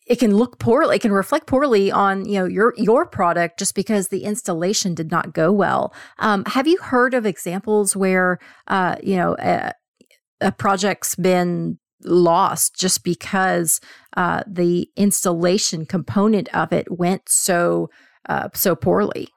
it 0.07 0.19
can 0.19 0.35
look 0.37 0.59
poorly, 0.59 0.97
it 0.97 0.99
can 1.01 1.13
reflect 1.13 1.47
poorly 1.47 1.91
on 1.91 2.25
you 2.27 2.39
know 2.39 2.45
your 2.45 2.75
your 2.77 3.07
product 3.07 3.59
just 3.59 3.75
because 3.75 4.09
the 4.09 4.25
installation 4.25 4.95
did 4.95 5.11
not 5.11 5.33
go 5.33 5.53
well. 5.53 5.95
Um, 6.19 6.45
have 6.47 6.67
you 6.67 6.77
heard 6.79 7.15
of 7.15 7.25
examples 7.25 7.95
where 7.95 8.39
uh, 8.67 8.97
you 9.03 9.17
know 9.17 9.37
a, 9.39 9.73
a 10.41 10.53
project's 10.53 11.15
been 11.15 11.79
lost 12.05 12.75
just 12.77 13.05
because 13.05 13.81
uh, 14.17 14.43
the 14.47 14.89
installation 14.97 15.87
component 15.87 16.49
of 16.55 16.73
it 16.73 16.87
went 16.91 17.29
so 17.29 17.91
uh, 18.29 18.49
so 18.55 18.77
poorly. 18.77 19.29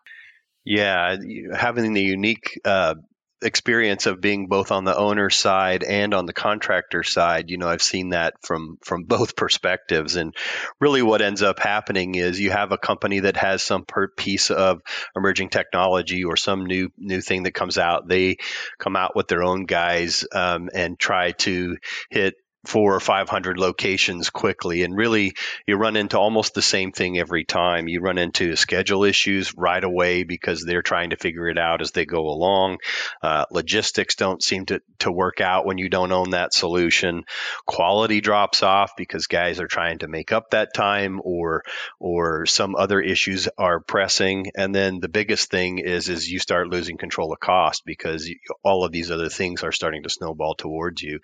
Yeah, 0.64 1.18
having 1.54 1.94
the 1.94 2.02
unique 2.02 2.60
uh, 2.66 2.96
experience 3.42 4.06
of 4.06 4.22
being 4.22 4.48
both 4.48 4.72
on 4.72 4.86
the 4.86 4.96
owner 4.96 5.30
side 5.30 5.84
and 5.84 6.14
on 6.14 6.26
the 6.26 6.34
contractor 6.34 7.04
side 7.04 7.50
you 7.50 7.58
know 7.58 7.68
i've 7.68 7.82
seen 7.82 8.10
that 8.10 8.34
from 8.42 8.78
from 8.84 9.04
both 9.04 9.36
perspectives 9.38 10.16
and 10.16 10.34
really 10.80 11.02
what 11.02 11.22
ends 11.22 11.44
up 11.44 11.60
happening 11.60 12.16
is 12.16 12.40
you 12.40 12.50
have 12.50 12.72
a 12.72 12.78
company 12.78 13.20
that 13.20 13.36
has 13.36 13.62
some 13.62 13.86
piece 14.18 14.52
of 14.52 14.82
emerging 15.16 15.50
technology 15.50 16.24
or 16.24 16.38
some 16.38 16.66
new 16.66 16.90
new 16.98 17.22
thing 17.22 17.44
that 17.44 17.54
comes 17.54 17.78
out 17.78 18.08
they 18.08 18.38
come 18.80 18.96
out 18.96 19.16
with 19.16 19.28
their 19.28 19.44
own 19.44 19.66
guys 19.66 20.26
um, 20.34 20.70
and 20.74 20.98
try 20.98 21.32
to 21.32 21.78
hit 22.10 22.36
four 22.66 22.96
or 22.96 23.00
500 23.00 23.58
locations 23.58 24.30
quickly. 24.30 24.84
And 24.84 24.96
really, 24.96 25.34
you 25.68 25.78
run 25.78 25.96
into 25.96 26.18
almost 26.18 26.54
the 26.54 26.62
same 26.62 26.92
thing 26.92 27.18
every 27.18 27.46
time. 27.46 27.88
You 27.88 28.02
run 28.02 28.18
into 28.18 28.56
schedule 28.56 29.04
issues 29.04 29.54
right 29.56 29.84
away 29.84 30.24
because 30.24 30.64
they're 30.64 30.82
trying 30.82 31.12
to 31.12 31.18
figure 31.18 31.48
it 31.48 31.58
out 31.58 31.82
as 31.82 31.92
they 31.92 32.06
go 32.06 32.28
along. 32.28 32.78
Uh, 33.22 33.46
logistics 33.52 34.16
don't 34.16 34.44
seem 34.44 34.66
to, 34.68 34.82
to 35.00 35.12
work 35.12 35.42
out 35.42 35.66
when 35.66 35.78
you 35.78 35.90
don't 35.90 36.12
own 36.12 36.32
that 36.32 36.54
solution. 36.54 37.24
Quality 37.66 38.22
drops 38.22 38.64
off 38.64 38.92
because 38.98 39.28
guys 39.28 39.60
are 39.60 39.68
trying 39.68 40.00
to 40.00 40.08
make 40.08 40.32
up 40.32 40.52
that 40.52 40.74
time 40.74 41.22
or, 41.24 41.64
or 42.00 42.46
some 42.46 42.76
other 42.76 43.00
issues 43.00 43.48
are 43.58 43.80
pressing. 43.80 44.52
And 44.56 44.74
then 44.74 45.00
the 45.00 45.10
biggest 45.10 45.50
thing 45.50 45.80
is, 45.80 46.10
is 46.10 46.30
you 46.30 46.40
start 46.40 46.70
losing 46.70 46.98
control 46.98 47.32
of 47.34 47.40
cost 47.40 47.84
because 47.86 48.30
all 48.64 48.84
of 48.84 48.92
these 48.92 49.12
other 49.12 49.30
things 49.30 49.64
are 49.64 49.72
starting 49.72 50.04
to 50.04 50.10
snowball 50.10 50.56
towards 50.56 51.02
you. 51.02 51.20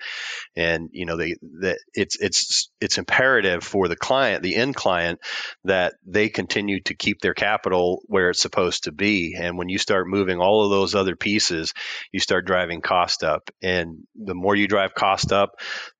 And, 0.56 0.90
you 0.92 1.06
know, 1.06 1.18
they 1.18 1.31
that 1.62 1.80
it's 1.94 2.18
it's 2.20 2.72
it's 2.80 2.98
imperative 2.98 3.64
for 3.64 3.88
the 3.88 3.96
client, 3.96 4.44
the 4.44 4.56
end 4.56 4.76
client, 4.76 5.20
that 5.66 5.96
they 6.06 6.30
continue 6.30 6.82
to 6.82 6.96
keep 6.96 7.22
their 7.22 7.34
capital 7.34 8.02
where 8.06 8.30
it's 8.30 8.42
supposed 8.42 8.86
to 8.86 8.92
be. 8.92 9.36
And 9.38 9.58
when 9.58 9.70
you 9.70 9.78
start 9.78 10.08
moving 10.08 10.40
all 10.40 10.64
of 10.64 10.72
those 10.72 10.96
other 10.96 11.16
pieces, 11.16 11.74
you 12.12 12.20
start 12.20 12.46
driving 12.46 12.82
cost 12.82 13.24
up. 13.24 13.50
And 13.62 14.08
the 14.16 14.36
more 14.36 14.56
you 14.56 14.68
drive 14.68 14.94
cost 14.94 15.32
up, 15.32 15.52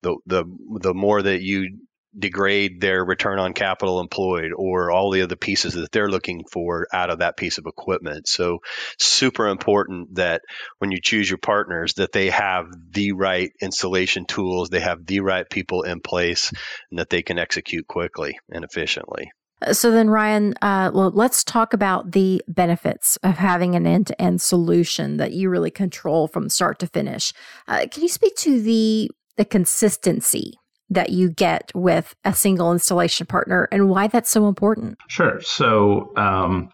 the 0.02 0.18
the 0.26 0.46
the 0.82 0.94
more 0.94 1.22
that 1.22 1.42
you 1.42 1.80
degrade 2.18 2.82
their 2.82 3.04
return 3.04 3.40
on 3.40 3.54
capital 3.54 4.00
employed 4.00 4.52
or 4.56 4.92
all 4.92 5.12
the 5.12 5.22
other 5.22 5.36
pieces 5.36 5.74
that 5.74 5.92
they're 5.92 6.10
looking 6.10 6.44
for 6.52 6.88
out 6.92 7.10
of 7.10 7.20
that 7.20 7.38
piece 7.38 7.58
of 7.58 7.66
equipment. 7.66 8.28
So 8.28 8.60
super 8.98 9.48
important 9.48 10.16
that 10.16 10.42
when 10.80 10.92
you 10.92 11.00
choose 11.02 11.30
your 11.30 11.38
partners 11.38 11.94
that 11.96 12.12
they 12.12 12.30
have 12.30 12.68
the 12.92 13.14
right 13.14 13.52
installation 13.62 14.26
tools, 14.26 14.70
they 14.70 14.82
have 14.82 15.06
the 15.06 15.22
right 15.22 15.50
people 15.50 15.84
in 15.84 16.02
place 16.02 16.52
and 16.90 17.00
that 17.00 17.10
they 17.10 17.22
can 17.22 17.40
execute 17.40 17.88
quickly 17.88 18.38
and 18.50 18.64
efficiently. 18.64 19.32
So 19.74 19.92
then, 19.92 20.10
Ryan, 20.10 20.56
uh, 20.64 20.90
well, 20.92 21.12
let's 21.12 21.44
talk 21.44 21.74
about 21.74 22.14
the 22.14 22.42
benefits 22.48 23.18
of 23.18 23.38
having 23.38 23.76
an 23.76 23.86
end-to-end 23.86 24.42
solution 24.42 25.18
that 25.18 25.34
you 25.34 25.52
really 25.52 25.70
control 25.70 26.28
from 26.28 26.50
start 26.50 26.80
to 26.80 26.88
finish. 26.88 27.32
Uh, 27.68 27.86
can 27.92 28.02
you 28.02 28.10
speak 28.10 28.36
to 28.38 28.60
the 28.60 29.12
the 29.38 29.46
consistency 29.46 30.56
that 30.92 31.10
you 31.10 31.30
get 31.30 31.72
with 31.74 32.14
a 32.26 32.34
single 32.34 32.72
installation 32.72 33.26
partner 33.26 33.68
and 33.72 33.90
why 33.90 34.08
that's 34.08 34.30
so 34.30 34.48
important. 34.48 34.98
Sure. 35.08 35.40
So 35.42 36.12
um, 36.18 36.70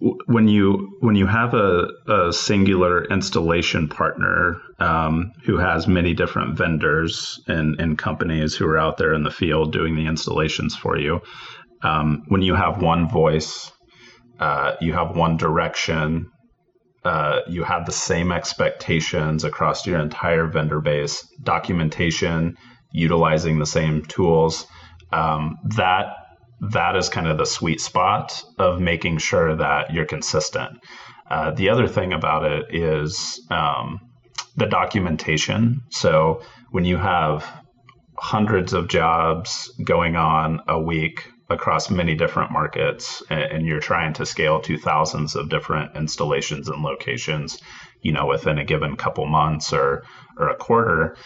w- 0.00 0.18
when 0.26 0.48
you 0.48 0.98
when 1.00 1.14
you 1.14 1.26
have 1.26 1.54
a, 1.54 1.86
a 2.08 2.32
singular 2.32 3.04
installation 3.04 3.88
partner 3.88 4.60
um, 4.80 5.32
who 5.44 5.56
has 5.56 5.86
many 5.86 6.14
different 6.14 6.58
vendors 6.58 7.40
and, 7.46 7.80
and 7.80 7.96
companies 7.96 8.56
who 8.56 8.66
are 8.66 8.78
out 8.78 8.98
there 8.98 9.14
in 9.14 9.22
the 9.22 9.30
field 9.30 9.72
doing 9.72 9.94
the 9.94 10.06
installations 10.06 10.74
for 10.74 10.98
you, 10.98 11.20
um, 11.82 12.24
when 12.26 12.42
you 12.42 12.56
have 12.56 12.82
one 12.82 13.08
voice, 13.08 13.70
uh, 14.40 14.74
you 14.80 14.92
have 14.92 15.16
one 15.16 15.36
direction. 15.36 16.28
Uh, 17.02 17.40
you 17.48 17.62
have 17.62 17.86
the 17.86 17.92
same 17.92 18.30
expectations 18.30 19.44
across 19.44 19.86
your 19.86 19.98
entire 20.00 20.46
vendor 20.46 20.82
base. 20.82 21.26
Documentation 21.42 22.58
utilizing 22.92 23.58
the 23.58 23.66
same 23.66 24.04
tools. 24.04 24.66
Um, 25.12 25.58
that 25.76 26.16
that 26.72 26.96
is 26.96 27.08
kind 27.08 27.26
of 27.26 27.38
the 27.38 27.46
sweet 27.46 27.80
spot 27.80 28.42
of 28.58 28.80
making 28.80 29.18
sure 29.18 29.56
that 29.56 29.92
you're 29.92 30.04
consistent. 30.04 30.78
Uh, 31.28 31.52
the 31.52 31.70
other 31.70 31.88
thing 31.88 32.12
about 32.12 32.44
it 32.44 32.74
is 32.74 33.40
um, 33.50 34.00
the 34.56 34.66
documentation. 34.66 35.80
So 35.90 36.42
when 36.70 36.84
you 36.84 36.96
have 36.96 37.46
hundreds 38.18 38.74
of 38.74 38.88
jobs 38.88 39.72
going 39.82 40.16
on 40.16 40.60
a 40.68 40.78
week 40.78 41.26
across 41.48 41.90
many 41.90 42.14
different 42.14 42.52
markets 42.52 43.22
and, 43.30 43.66
you're 43.66 43.80
trying 43.80 44.12
to 44.12 44.26
scale 44.26 44.60
to 44.60 44.76
thousands 44.76 45.34
of 45.34 45.48
different 45.48 45.96
installations 45.96 46.68
and 46.68 46.82
locations 46.82 47.60
you 48.02 48.12
know 48.12 48.26
within 48.26 48.58
a 48.58 48.64
given 48.64 48.96
couple 48.96 49.26
months 49.26 49.72
or 49.72 50.04
or 50.38 50.48
a 50.48 50.56
quarter 50.56 51.16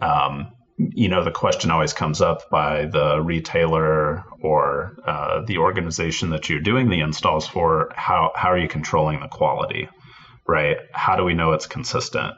um, 0.00 0.52
you 0.94 1.08
know, 1.08 1.24
the 1.24 1.30
question 1.30 1.70
always 1.70 1.92
comes 1.92 2.20
up 2.20 2.50
by 2.50 2.86
the 2.86 3.20
retailer 3.20 4.24
or 4.40 4.96
uh, 5.06 5.42
the 5.44 5.58
organization 5.58 6.30
that 6.30 6.48
you're 6.48 6.60
doing 6.60 6.88
the 6.88 7.00
installs 7.00 7.46
for. 7.46 7.92
How 7.94 8.32
how 8.34 8.48
are 8.50 8.58
you 8.58 8.68
controlling 8.68 9.20
the 9.20 9.28
quality, 9.28 9.88
right? 10.46 10.76
How 10.92 11.16
do 11.16 11.24
we 11.24 11.34
know 11.34 11.52
it's 11.52 11.66
consistent? 11.66 12.34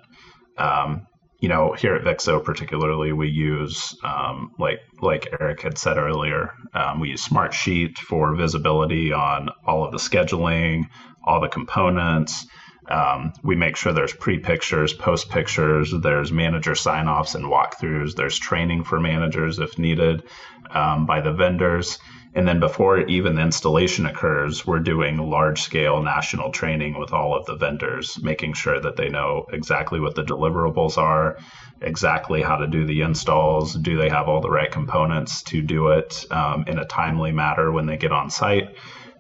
Um, 0.59 1.07
you 1.41 1.49
know, 1.49 1.73
here 1.73 1.95
at 1.95 2.05
Vixxo 2.05 2.43
particularly, 2.43 3.13
we 3.13 3.29
use 3.29 3.97
um, 4.03 4.53
like 4.59 4.81
like 5.01 5.29
Eric 5.41 5.63
had 5.63 5.79
said 5.79 5.99
earlier, 5.99 6.53
um, 6.73 7.01
we 7.01 7.11
use 7.11 7.27
Smartsheet 7.27 7.99
for 7.99 8.35
visibility 8.35 9.13
on 9.13 9.51
all 9.67 9.85
of 9.85 9.93
the 9.93 9.99
scheduling, 9.99 10.85
all 11.25 11.41
the 11.41 11.49
components. 11.49 12.47
Um, 12.88 13.33
we 13.43 13.57
make 13.57 13.76
sure 13.76 13.93
there's 13.93 14.12
pre 14.12 14.38
pictures, 14.38 14.93
post 14.93 15.31
pictures, 15.31 15.93
there's 15.93 16.33
manager 16.33 16.75
sign 16.75 17.09
offs 17.09 17.35
and 17.35 17.47
walkthroughs, 17.47 18.14
there's 18.14 18.38
training 18.38 18.85
for 18.85 19.00
managers 19.00 19.59
if 19.59 19.79
needed 19.79 20.25
um, 20.71 21.07
by 21.07 21.21
the 21.21 21.33
vendors. 21.33 21.99
And 22.37 22.49
then 22.49 22.59
before 22.59 22.99
even 22.99 23.37
the 23.37 23.43
installation 23.43 24.07
occurs, 24.07 24.67
we're 24.67 24.81
doing 24.81 25.19
large 25.19 25.62
scale 25.62 26.03
national 26.03 26.50
training 26.50 26.99
with 26.99 27.12
all 27.12 27.37
of 27.37 27.47
the 27.47 27.55
vendors, 27.55 28.21
making 28.21 28.55
sure 28.55 28.81
that 28.81 28.97
they 28.97 29.09
know 29.09 29.47
exactly 29.53 30.00
what 30.00 30.17
the 30.17 30.25
deliverables 30.25 30.99
are, 30.99 31.38
exactly 31.81 32.43
how 32.43 32.57
to 32.57 32.67
do 32.67 32.87
the 32.87 33.03
installs, 33.03 33.75
do 33.75 33.97
they 33.97 34.09
have 34.09 34.29
all 34.29 34.41
the 34.41 34.50
right 34.50 34.71
components 34.71 35.43
to 35.45 35.62
do 35.62 35.88
it 35.88 36.26
um, 36.33 36.64
in 36.67 36.79
a 36.79 36.85
timely 36.85 37.31
manner 37.31 37.71
when 37.71 37.87
they 37.87 37.97
get 37.97 38.11
on 38.11 38.31
site. 38.31 38.75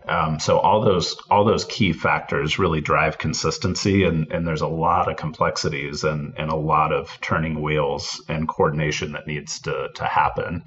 Um, 0.06 0.38
so 0.38 0.58
all 0.58 0.82
those 0.82 1.16
all 1.30 1.44
those 1.44 1.64
key 1.64 1.92
factors 1.92 2.58
really 2.58 2.80
drive 2.80 3.18
consistency, 3.18 4.04
and, 4.04 4.30
and 4.32 4.46
there's 4.46 4.60
a 4.60 4.68
lot 4.68 5.10
of 5.10 5.16
complexities 5.16 6.04
and, 6.04 6.34
and 6.36 6.50
a 6.50 6.56
lot 6.56 6.92
of 6.92 7.08
turning 7.22 7.62
wheels 7.62 8.22
and 8.28 8.46
coordination 8.48 9.12
that 9.12 9.26
needs 9.26 9.60
to 9.60 9.88
to 9.94 10.04
happen. 10.04 10.64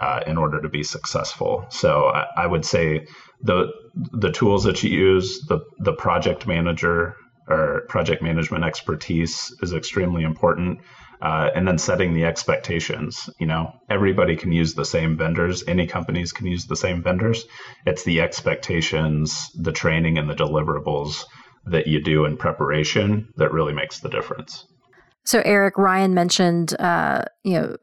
uh, 0.00 0.20
in 0.26 0.38
order 0.38 0.60
to 0.60 0.68
be 0.68 0.82
successful. 0.82 1.66
So 1.68 2.06
I, 2.06 2.26
I, 2.36 2.46
would 2.46 2.64
say 2.64 3.06
the 3.42 3.72
the 3.94 4.30
tools 4.30 4.64
that 4.64 4.82
you 4.82 4.90
use, 4.90 5.42
the 5.42 5.60
the 5.78 5.92
project 5.92 6.46
manager 6.46 7.16
or 7.48 7.82
project 7.88 8.22
management 8.22 8.64
expertise 8.64 9.54
is 9.62 9.72
extremely 9.72 10.22
important. 10.22 10.80
Uh, 11.22 11.50
and 11.54 11.68
then 11.68 11.78
setting 11.78 12.14
the 12.14 12.24
expectations. 12.24 13.30
You 13.38 13.46
know, 13.46 13.72
everybody 13.88 14.34
can 14.34 14.50
use 14.50 14.74
the 14.74 14.84
same 14.84 15.16
vendors. 15.16 15.62
Any 15.68 15.86
companies 15.86 16.32
can 16.32 16.48
use 16.48 16.66
the 16.66 16.74
same 16.74 17.00
vendors. 17.00 17.44
It's 17.86 18.02
the 18.02 18.20
expectations, 18.20 19.48
the 19.54 19.70
training, 19.70 20.18
and 20.18 20.28
the 20.28 20.34
deliverables 20.34 21.24
that 21.66 21.86
you 21.86 22.02
do 22.02 22.24
in 22.24 22.36
preparation 22.36 23.28
that 23.36 23.52
really 23.52 23.72
makes 23.72 24.00
the 24.00 24.08
difference. 24.08 24.66
So, 25.24 25.42
Eric 25.44 25.78
Ryan 25.78 26.12
mentioned, 26.12 26.74
uh, 26.80 27.22
you 27.44 27.52
know, 27.52 27.76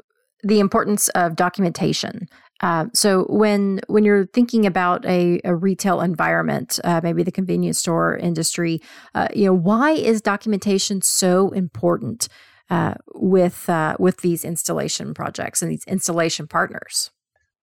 the 0.44 0.60
importance 0.60 1.08
of 1.10 1.38
documentation. 1.38 2.28
Uh, 2.62 2.88
so 2.94 3.24
when 3.30 3.80
when 3.88 4.04
you're 4.04 4.26
thinking 4.28 4.66
about 4.66 5.06
a, 5.06 5.40
a 5.46 5.56
retail 5.56 6.02
environment, 6.02 6.80
uh, 6.84 7.00
maybe 7.02 7.24
the 7.24 7.32
convenience 7.32 7.80
store 7.80 8.18
industry, 8.18 8.82
uh, 9.16 9.30
you 9.34 9.46
know, 9.46 9.54
why 9.54 9.92
is 9.92 10.22
documentation 10.22 11.02
so 11.02 11.50
important 11.52 12.28
uh, 12.70 12.96
with 13.14 13.70
uh, 13.70 13.96
with 14.00 14.18
these 14.18 14.44
installation 14.44 15.14
projects 15.14 15.62
and 15.62 15.72
these 15.72 15.86
installation 15.86 16.48
partners? 16.48 17.12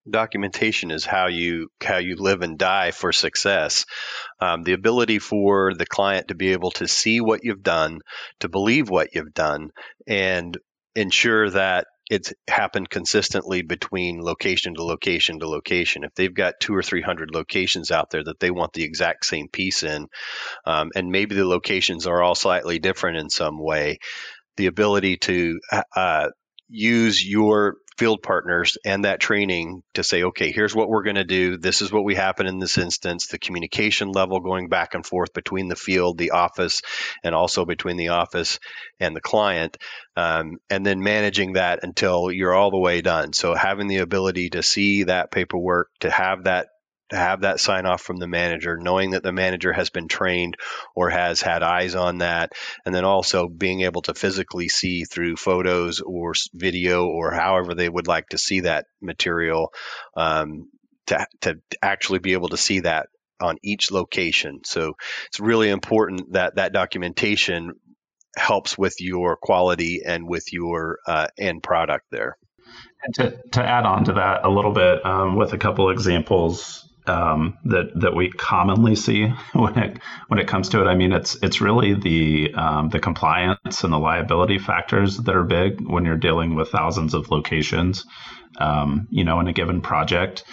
documentation 0.08 0.90
is 0.90 1.04
how 1.04 1.26
you 1.26 1.68
how 1.82 1.98
you 1.98 2.16
live 2.16 2.42
and 2.42 2.58
die 2.58 2.90
for 2.90 3.12
success. 3.12 3.84
Um, 4.40 4.62
the 4.62 4.72
ability 4.72 5.18
for 5.18 5.74
the 5.74 5.86
client 5.86 6.28
to 6.28 6.34
be 6.34 6.52
able 6.52 6.70
to 6.72 6.88
see 6.88 7.20
what 7.20 7.44
you've 7.44 7.62
done, 7.62 8.00
to 8.40 8.48
believe 8.48 8.88
what 8.88 9.14
you've 9.14 9.34
done, 9.34 9.70
and 10.06 10.56
ensure 10.94 11.50
that 11.50 11.86
it's 12.08 12.32
happened 12.48 12.88
consistently 12.88 13.62
between 13.62 14.22
location 14.22 14.74
to 14.74 14.84
location 14.84 15.40
to 15.40 15.48
location. 15.48 16.04
If 16.04 16.14
they've 16.14 16.32
got 16.32 16.60
two 16.60 16.74
or 16.74 16.82
three 16.82 17.02
hundred 17.02 17.30
locations 17.32 17.90
out 17.90 18.10
there 18.10 18.22
that 18.22 18.38
they 18.38 18.52
want 18.52 18.72
the 18.72 18.84
exact 18.84 19.26
same 19.26 19.48
piece 19.48 19.82
in, 19.82 20.06
um, 20.64 20.90
and 20.94 21.10
maybe 21.10 21.34
the 21.34 21.46
locations 21.46 22.06
are 22.06 22.22
all 22.22 22.36
slightly 22.36 22.78
different 22.78 23.18
in 23.18 23.28
some 23.28 23.58
way, 23.58 23.98
the 24.56 24.66
ability 24.66 25.16
to 25.18 25.60
uh, 25.94 26.28
use 26.68 27.24
your 27.24 27.76
field 27.96 28.22
partners 28.22 28.76
and 28.84 29.04
that 29.04 29.20
training 29.20 29.82
to 29.94 30.04
say, 30.04 30.24
okay, 30.24 30.52
here's 30.52 30.74
what 30.74 30.88
we're 30.88 31.02
going 31.02 31.16
to 31.16 31.24
do. 31.24 31.56
This 31.56 31.80
is 31.80 31.90
what 31.90 32.04
we 32.04 32.14
happen 32.14 32.46
in 32.46 32.58
this 32.58 32.76
instance. 32.76 33.28
The 33.28 33.38
communication 33.38 34.12
level 34.12 34.40
going 34.40 34.68
back 34.68 34.94
and 34.94 35.04
forth 35.04 35.32
between 35.32 35.68
the 35.68 35.76
field, 35.76 36.18
the 36.18 36.32
office, 36.32 36.82
and 37.24 37.34
also 37.34 37.64
between 37.64 37.96
the 37.96 38.08
office 38.08 38.58
and 39.00 39.16
the 39.16 39.20
client, 39.20 39.78
um, 40.16 40.58
and 40.68 40.84
then 40.84 41.02
managing 41.02 41.54
that 41.54 41.80
until 41.82 42.30
you're 42.30 42.54
all 42.54 42.70
the 42.70 42.78
way 42.78 43.00
done. 43.00 43.32
So 43.32 43.54
having 43.54 43.86
the 43.86 43.98
ability 43.98 44.50
to 44.50 44.62
see 44.62 45.04
that 45.04 45.30
paperwork, 45.30 45.88
to 46.00 46.10
have 46.10 46.44
that 46.44 46.68
to 47.10 47.16
have 47.16 47.42
that 47.42 47.60
sign 47.60 47.86
off 47.86 48.02
from 48.02 48.16
the 48.16 48.26
manager, 48.26 48.76
knowing 48.76 49.10
that 49.10 49.22
the 49.22 49.32
manager 49.32 49.72
has 49.72 49.90
been 49.90 50.08
trained 50.08 50.56
or 50.94 51.10
has 51.10 51.40
had 51.40 51.62
eyes 51.62 51.94
on 51.94 52.18
that, 52.18 52.52
and 52.84 52.94
then 52.94 53.04
also 53.04 53.48
being 53.48 53.82
able 53.82 54.02
to 54.02 54.14
physically 54.14 54.68
see 54.68 55.04
through 55.04 55.36
photos 55.36 56.00
or 56.00 56.34
video 56.52 57.06
or 57.06 57.32
however 57.32 57.74
they 57.74 57.88
would 57.88 58.08
like 58.08 58.28
to 58.30 58.38
see 58.38 58.60
that 58.60 58.86
material 59.00 59.72
um, 60.16 60.68
to, 61.06 61.26
to 61.42 61.54
actually 61.80 62.18
be 62.18 62.32
able 62.32 62.48
to 62.48 62.56
see 62.56 62.80
that 62.80 63.08
on 63.40 63.56
each 63.62 63.90
location. 63.90 64.60
So 64.64 64.94
it's 65.28 65.40
really 65.40 65.68
important 65.68 66.32
that 66.32 66.56
that 66.56 66.72
documentation 66.72 67.74
helps 68.36 68.76
with 68.76 68.96
your 69.00 69.36
quality 69.36 70.02
and 70.04 70.28
with 70.28 70.52
your 70.52 70.98
uh, 71.06 71.28
end 71.38 71.62
product 71.62 72.06
there. 72.10 72.36
And 73.04 73.14
to, 73.14 73.38
to 73.52 73.62
add 73.62 73.84
on 73.84 74.04
to 74.04 74.14
that 74.14 74.44
a 74.44 74.50
little 74.50 74.72
bit 74.72 75.04
um, 75.06 75.36
with 75.36 75.52
a 75.52 75.58
couple 75.58 75.90
examples 75.90 76.85
um, 77.08 77.58
that 77.64 77.98
that 78.00 78.14
we 78.14 78.30
commonly 78.30 78.96
see 78.96 79.26
when 79.52 79.78
it 79.78 79.98
when 80.28 80.38
it 80.38 80.48
comes 80.48 80.70
to 80.70 80.80
it. 80.82 80.86
I 80.86 80.94
mean, 80.94 81.12
it's 81.12 81.36
it's 81.42 81.60
really 81.60 81.94
the 81.94 82.54
um, 82.54 82.88
the 82.88 83.00
compliance 83.00 83.84
and 83.84 83.92
the 83.92 83.98
liability 83.98 84.58
factors 84.58 85.18
that 85.18 85.34
are 85.34 85.44
big 85.44 85.80
when 85.80 86.04
you're 86.04 86.16
dealing 86.16 86.54
with 86.54 86.70
thousands 86.70 87.14
of 87.14 87.30
locations. 87.30 88.04
Um, 88.58 89.06
you 89.10 89.24
know, 89.24 89.40
in 89.40 89.48
a 89.48 89.52
given 89.52 89.80
project. 89.82 90.44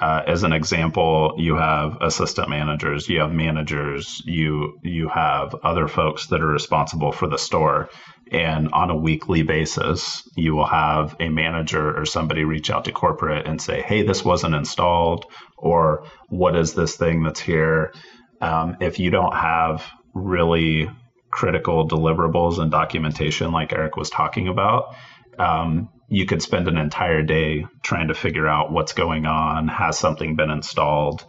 Uh, 0.00 0.20
as 0.26 0.42
an 0.42 0.52
example, 0.52 1.34
you 1.38 1.54
have 1.54 1.96
assistant 2.00 2.48
managers, 2.48 3.08
you 3.08 3.20
have 3.20 3.30
managers, 3.30 4.20
you 4.24 4.80
you 4.82 5.08
have 5.08 5.54
other 5.62 5.86
folks 5.86 6.26
that 6.26 6.40
are 6.40 6.48
responsible 6.48 7.12
for 7.12 7.28
the 7.28 7.38
store. 7.38 7.88
And 8.30 8.72
on 8.72 8.90
a 8.90 8.96
weekly 8.96 9.42
basis, 9.42 10.22
you 10.36 10.54
will 10.54 10.66
have 10.66 11.16
a 11.20 11.28
manager 11.28 11.98
or 11.98 12.06
somebody 12.06 12.44
reach 12.44 12.70
out 12.70 12.84
to 12.86 12.92
corporate 12.92 13.46
and 13.46 13.60
say, 13.60 13.82
hey, 13.82 14.02
this 14.02 14.24
wasn't 14.24 14.54
installed, 14.54 15.26
or 15.58 16.06
what 16.28 16.56
is 16.56 16.74
this 16.74 16.96
thing 16.96 17.22
that's 17.22 17.40
here? 17.40 17.92
Um, 18.40 18.76
if 18.80 18.98
you 18.98 19.10
don't 19.10 19.34
have 19.34 19.86
really 20.14 20.90
critical 21.30 21.88
deliverables 21.88 22.58
and 22.58 22.70
documentation, 22.70 23.52
like 23.52 23.72
Eric 23.72 23.96
was 23.96 24.10
talking 24.10 24.48
about, 24.48 24.94
um, 25.38 25.88
you 26.08 26.26
could 26.26 26.42
spend 26.42 26.68
an 26.68 26.76
entire 26.76 27.22
day 27.22 27.66
trying 27.82 28.08
to 28.08 28.14
figure 28.14 28.46
out 28.46 28.72
what's 28.72 28.92
going 28.92 29.26
on. 29.26 29.68
Has 29.68 29.98
something 29.98 30.36
been 30.36 30.50
installed? 30.50 31.24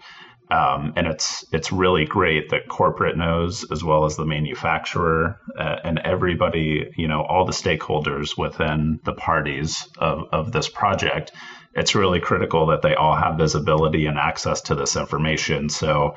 Um, 0.52 0.94
and 0.96 1.08
it's 1.08 1.46
it's 1.52 1.72
really 1.72 2.06
great 2.06 2.50
that 2.50 2.68
corporate 2.68 3.18
knows 3.18 3.66
as 3.72 3.84
well 3.84 4.06
as 4.06 4.16
the 4.16 4.26
manufacturer 4.26 5.40
uh, 5.58 5.78
and 5.84 6.00
everybody, 6.00 6.92
you 6.98 7.08
know, 7.08 7.24
all 7.24 7.46
the 7.46 7.54
stakeholders 7.54 8.38
within 8.38 9.00
the 9.04 9.14
parties 9.14 9.88
of, 9.98 10.28
of 10.32 10.52
this 10.52 10.70
project. 10.70 11.32
It's 11.76 11.96
really 11.96 12.20
critical 12.20 12.68
that 12.68 12.82
they 12.82 12.94
all 12.94 13.16
have 13.16 13.38
visibility 13.38 14.06
and 14.06 14.18
access 14.18 14.62
to 14.64 14.76
this 14.76 14.96
information. 14.96 15.70
So 15.70 16.16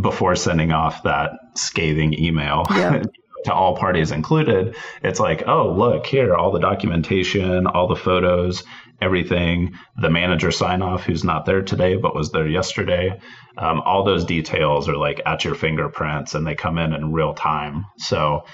before 0.00 0.36
sending 0.36 0.72
off 0.72 1.02
that 1.02 1.32
scathing 1.54 2.18
email, 2.18 2.64
yeah. 2.70 3.02
to 3.44 3.52
all 3.52 3.76
parties 3.76 4.12
included, 4.12 4.76
it's 5.02 5.20
like, 5.20 5.46
oh, 5.46 5.72
look 5.72 6.06
here, 6.06 6.34
all 6.34 6.52
the 6.52 6.60
documentation, 6.60 7.66
all 7.66 7.88
the 7.88 7.96
photos, 7.96 8.64
everything, 9.02 9.74
the 10.00 10.10
manager 10.10 10.50
sign 10.50 10.80
off 10.80 11.04
who's 11.04 11.24
not 11.24 11.44
there 11.44 11.62
today 11.62 11.96
but 11.96 12.14
was 12.14 12.30
there 12.30 12.48
yesterday. 12.48 13.20
Um, 13.58 13.80
all 13.82 14.04
those 14.04 14.24
details 14.24 14.88
are 14.88 14.96
like 14.96 15.20
at 15.26 15.44
your 15.44 15.54
fingerprints 15.54 16.34
and 16.34 16.46
they 16.46 16.54
come 16.54 16.78
in 16.78 16.94
in 16.94 17.12
real 17.12 17.34
time. 17.34 17.84
So 17.98 18.44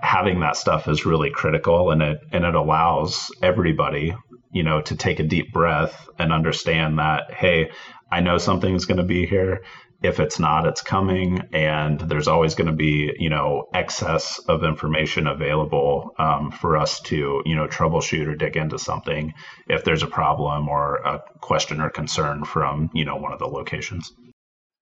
having 0.00 0.40
that 0.40 0.56
stuff 0.56 0.88
is 0.88 1.06
really 1.06 1.30
critical 1.30 1.90
and 1.90 2.02
it 2.02 2.18
and 2.32 2.44
it 2.44 2.54
allows 2.54 3.30
everybody 3.42 4.14
you 4.52 4.62
know 4.62 4.80
to 4.80 4.96
take 4.96 5.20
a 5.20 5.24
deep 5.24 5.52
breath 5.52 6.08
and 6.18 6.32
understand 6.32 6.98
that 6.98 7.32
hey 7.32 7.70
i 8.10 8.20
know 8.20 8.38
something's 8.38 8.86
going 8.86 8.98
to 8.98 9.04
be 9.04 9.26
here 9.26 9.62
if 10.04 10.20
it's 10.20 10.38
not 10.38 10.66
it's 10.66 10.82
coming 10.82 11.40
and 11.52 11.98
there's 11.98 12.28
always 12.28 12.54
going 12.54 12.66
to 12.66 12.76
be 12.76 13.10
you 13.18 13.30
know 13.30 13.68
excess 13.72 14.38
of 14.48 14.62
information 14.62 15.26
available 15.26 16.14
um, 16.18 16.50
for 16.50 16.76
us 16.76 17.00
to 17.00 17.42
you 17.46 17.56
know 17.56 17.66
troubleshoot 17.66 18.28
or 18.28 18.36
dig 18.36 18.56
into 18.56 18.78
something 18.78 19.32
if 19.66 19.82
there's 19.82 20.02
a 20.02 20.06
problem 20.06 20.68
or 20.68 20.96
a 20.96 21.22
question 21.40 21.80
or 21.80 21.88
concern 21.88 22.44
from 22.44 22.90
you 22.92 23.04
know 23.04 23.16
one 23.16 23.32
of 23.32 23.38
the 23.38 23.46
locations 23.46 24.12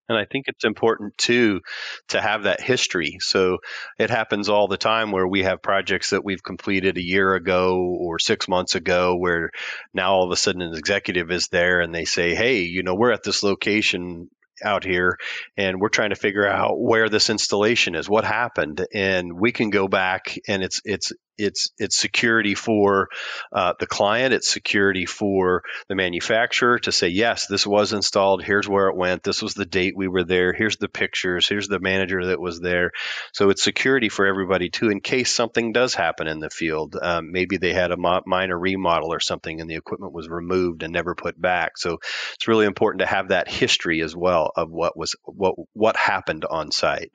and 0.09 0.19
I 0.19 0.27
think 0.31 0.45
it's 0.49 0.65
important 0.65 1.17
too 1.17 1.61
to 2.09 2.21
have 2.21 2.43
that 2.43 2.61
history. 2.61 3.19
So 3.21 3.59
it 3.99 4.11
happens 4.11 4.49
all 4.49 4.67
the 4.67 4.77
time 4.77 5.11
where 5.11 5.27
we 5.27 5.45
have 5.45 5.63
projects 5.63 6.11
that 6.11 6.25
we've 6.25 6.43
completed 6.43 6.99
a 6.99 7.03
year 7.03 7.35
ago 7.35 7.79
or 7.79 8.19
six 8.19 8.49
months 8.49 8.75
ago 8.75 9.17
where 9.17 9.51
now 9.95 10.13
all 10.13 10.25
of 10.25 10.33
a 10.33 10.37
sudden 10.37 10.61
an 10.61 10.75
executive 10.75 11.31
is 11.31 11.49
there 11.49 11.81
and 11.81 11.95
they 11.95 12.05
say, 12.05 12.35
Hey, 12.35 12.63
you 12.63 12.83
know, 12.83 12.95
we're 12.95 13.13
at 13.13 13.23
this 13.23 13.43
location 13.43 14.29
out 14.65 14.85
here 14.85 15.19
and 15.57 15.81
we're 15.81 15.89
trying 15.89 16.11
to 16.11 16.17
figure 16.17 16.47
out 16.47 16.81
where 16.81 17.09
this 17.09 17.31
installation 17.31 17.95
is 17.95 18.09
what 18.09 18.25
happened 18.25 18.87
and 18.95 19.33
we 19.33 19.53
can 19.53 19.71
go 19.71 19.89
back 19.89 20.37
and 20.49 20.63
it's 20.63 20.81
it's 20.85 21.13
it's 21.39 21.71
it's 21.79 21.99
security 21.99 22.55
for 22.55 23.09
uh, 23.53 23.75
the 23.79 23.87
client 23.87 24.35
it's 24.35 24.51
security 24.51 25.07
for 25.07 25.63
the 25.89 25.95
manufacturer 25.95 26.79
to 26.79 26.93
say 26.93 27.09
yes 27.09 27.47
this 27.47 27.67
was 27.67 27.93
installed 27.93 28.43
here's 28.43 28.69
where 28.69 28.89
it 28.89 28.97
went 28.97 29.23
this 29.23 29.43
was 29.43 29.55
the 29.55 29.67
date 29.67 29.95
we 29.97 30.09
were 30.09 30.25
there 30.25 30.53
here's 30.53 30.77
the 30.77 30.89
pictures 30.89 31.49
here's 31.49 31.69
the 31.69 31.81
manager 31.81 32.27
that 32.27 32.41
was 32.41 32.61
there. 32.61 32.93
So 33.33 33.51
it's 33.51 33.63
security 33.63 34.09
for 34.09 34.27
everybody 34.27 34.71
too 34.71 34.91
in 34.91 35.01
case 35.01 35.33
something 35.33 35.73
does 35.73 35.95
happen 35.95 36.27
in 36.27 36.41
the 36.41 36.51
field. 36.51 36.97
Um, 37.01 37.33
maybe 37.33 37.57
they 37.57 37.73
had 37.73 37.91
a 37.91 37.97
mo- 37.97 38.23
minor 38.27 38.59
remodel 38.59 39.13
or 39.13 39.21
something 39.21 39.61
and 39.61 39.69
the 39.69 39.77
equipment 39.77 40.13
was 40.13 40.29
removed 40.29 40.83
and 40.83 40.93
never 40.93 41.15
put 41.15 41.41
back. 41.41 41.77
So 41.77 41.99
it's 42.35 42.49
really 42.49 42.67
important 42.67 43.01
to 43.01 43.07
have 43.07 43.29
that 43.29 43.49
history 43.49 44.03
as 44.03 44.17
well 44.17 44.51
of 44.57 44.71
what 44.71 44.97
was 44.97 45.17
what 45.25 45.55
what 45.73 45.97
happened 45.97 46.45
on 46.49 46.71
site 46.71 47.13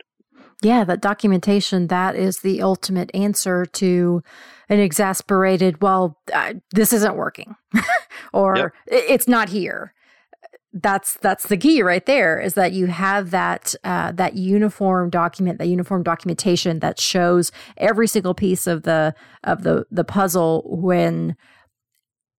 yeah, 0.62 0.84
that 0.84 1.02
documentation, 1.02 1.88
that 1.88 2.16
is 2.16 2.40
the 2.40 2.62
ultimate 2.62 3.12
answer 3.14 3.66
to 3.66 4.24
an 4.70 4.80
exasperated, 4.80 5.82
well, 5.82 6.18
uh, 6.34 6.56
this 6.72 6.94
isn't 6.94 7.16
working 7.16 7.56
or 8.34 8.58
yep. 8.58 8.72
it's 8.88 9.28
not 9.28 9.50
here. 9.50 9.94
That's 10.74 11.16
that's 11.20 11.48
the 11.48 11.58
key 11.58 11.82
right 11.82 12.06
there 12.06 12.40
is 12.40 12.54
that 12.56 12.72
you 12.72 12.88
have 12.88 13.32
that 13.32 13.74
uh, 13.84 14.12
that 14.12 14.36
uniform 14.36 15.10
document, 15.10 15.60
that 15.60 15.68
uniform 15.68 16.04
documentation 16.04 16.80
that 16.80 17.00
shows 17.00 17.52
every 17.78 18.08
single 18.08 18.36
piece 18.36 18.68
of 18.68 18.84
the 18.84 19.16
of 19.44 19.64
the 19.64 19.86
the 19.90 20.04
puzzle 20.04 20.64
when 20.68 21.36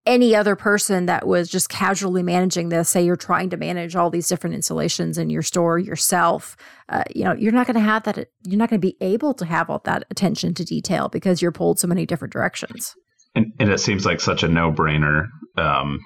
any 0.09 0.35
other 0.35 0.57
person 0.57 1.05
that 1.07 1.27
was 1.27 1.49
just 1.49 1.69
casually 1.69 2.23
managing 2.23 2.71
this, 2.71 2.89
say 2.89 3.05
you're 3.05 3.15
trying 3.15 3.51
to 3.51 3.59
manage 3.59 3.95
all 3.95 4.09
these 4.09 4.27
different 4.27 4.57
installations 4.57 5.19
in 5.19 5.29
your 5.29 5.43
store 5.43 5.79
yourself, 5.79 6.57
uh, 6.89 7.05
you 7.15 7.23
know, 7.23 7.35
you're 7.35 7.53
not 7.53 7.67
going 7.67 7.75
to 7.75 7.81
have 7.81 8.05
that. 8.05 8.17
You're 8.43 8.59
not 8.59 8.71
going 8.71 8.81
to 8.81 8.87
be 8.87 8.97
able 9.03 9.35
to 9.35 9.45
have 9.45 9.69
all 9.69 9.83
that 9.85 10.05
attention 10.11 10.55
to 10.55 10.65
detail 10.65 11.09
because 11.09 11.43
you're 11.43 11.53
pulled 11.53 11.79
so 11.79 11.87
many 11.87 12.07
different 12.07 12.33
directions. 12.33 12.97
And, 13.35 13.53
and 13.61 13.71
it 13.71 13.79
seems 13.79 14.07
like 14.07 14.21
such 14.21 14.43
a 14.43 14.49
no-brainer 14.49 15.27
um, 15.59 16.01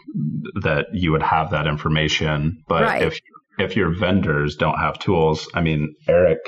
that 0.63 0.87
you 0.93 1.13
would 1.13 1.23
have 1.23 1.53
that 1.53 1.69
information. 1.69 2.63
But 2.67 2.83
right. 2.83 3.03
if 3.03 3.21
if 3.59 3.77
your 3.77 3.97
vendors 3.97 4.57
don't 4.57 4.79
have 4.79 4.99
tools, 4.99 5.49
I 5.55 5.61
mean, 5.61 5.95
Eric 6.09 6.41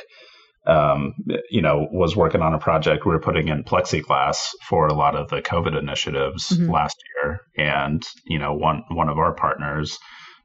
um, 0.66 1.14
you 1.50 1.61
know, 1.61 1.88
was 1.90 2.16
working 2.16 2.40
on 2.40 2.55
a 2.55 2.59
project. 2.59 3.05
We 3.05 3.12
were 3.12 3.20
putting 3.20 3.48
in 3.48 3.64
plexiglass 3.64 4.48
for 4.68 4.87
a 4.87 4.94
lot 4.94 5.14
of 5.14 5.29
the 5.29 5.42
COVID 5.42 5.79
initiatives 5.79 6.48
mm-hmm. 6.48 6.70
last 6.70 6.96
year, 7.22 7.40
and 7.57 8.03
you 8.27 8.38
know, 8.38 8.55
one 8.55 8.83
one 8.90 9.09
of 9.09 9.18
our 9.18 9.35
partners 9.35 9.98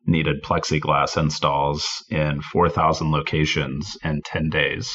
needed 0.06 0.44
plexiglass 0.44 1.18
installs 1.18 2.04
in 2.10 2.42
4,000 2.42 3.12
locations 3.12 3.98
in 4.04 4.22
10 4.26 4.50
days. 4.50 4.90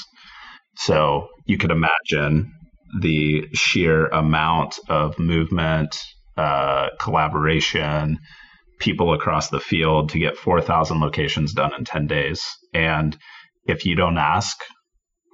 So 0.76 1.28
you 1.46 1.58
could 1.58 1.70
imagine 1.70 2.52
the 3.00 3.46
sheer 3.54 4.06
amount 4.06 4.78
of 4.88 5.18
movement, 5.18 5.96
uh, 6.36 6.88
collaboration, 6.98 8.18
people 8.80 9.14
across 9.14 9.50
the 9.50 9.60
field 9.60 10.10
to 10.10 10.18
get 10.18 10.36
4,000 10.36 11.00
locations 11.00 11.52
done 11.52 11.72
in 11.78 11.84
10 11.84 12.06
days. 12.06 12.42
And 12.72 13.16
if 13.66 13.86
you 13.86 13.94
don't 13.94 14.18
ask 14.18 14.56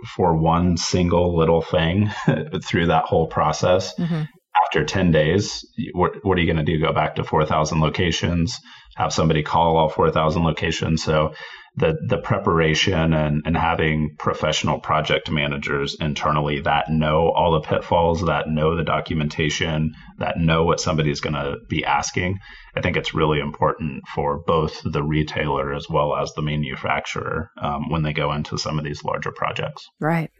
for 0.06 0.36
one 0.36 0.76
single 0.76 1.36
little 1.36 1.62
thing 1.62 2.10
through 2.64 2.86
that 2.86 3.04
whole 3.04 3.26
process. 3.26 3.94
Mm-hmm. 3.96 4.22
After 4.70 4.84
10 4.84 5.10
days, 5.10 5.66
what, 5.94 6.12
what 6.22 6.38
are 6.38 6.40
you 6.40 6.46
going 6.46 6.64
to 6.64 6.72
do? 6.72 6.80
Go 6.80 6.92
back 6.92 7.16
to 7.16 7.24
4,000 7.24 7.80
locations, 7.80 8.56
have 8.94 9.12
somebody 9.12 9.42
call 9.42 9.76
all 9.76 9.88
4,000 9.88 10.44
locations. 10.44 11.02
So 11.02 11.32
the 11.74 11.96
the 12.06 12.18
preparation 12.18 13.12
and, 13.12 13.42
and 13.46 13.56
having 13.56 14.14
professional 14.16 14.78
project 14.78 15.28
managers 15.28 15.96
internally 16.00 16.60
that 16.60 16.88
know 16.88 17.30
all 17.30 17.52
the 17.52 17.66
pitfalls, 17.66 18.24
that 18.26 18.48
know 18.48 18.76
the 18.76 18.84
documentation, 18.84 19.92
that 20.18 20.38
know 20.38 20.64
what 20.64 20.80
somebody's 20.80 21.20
going 21.20 21.34
to 21.34 21.56
be 21.68 21.84
asking. 21.84 22.38
I 22.76 22.80
think 22.80 22.96
it's 22.96 23.14
really 23.14 23.40
important 23.40 24.02
for 24.14 24.42
both 24.46 24.80
the 24.84 25.02
retailer 25.02 25.74
as 25.74 25.88
well 25.88 26.14
as 26.14 26.32
the 26.34 26.42
manufacturer 26.42 27.50
um, 27.60 27.88
when 27.88 28.02
they 28.02 28.12
go 28.12 28.32
into 28.32 28.56
some 28.56 28.78
of 28.78 28.84
these 28.84 29.02
larger 29.02 29.32
projects. 29.32 29.88
Right. 30.00 30.30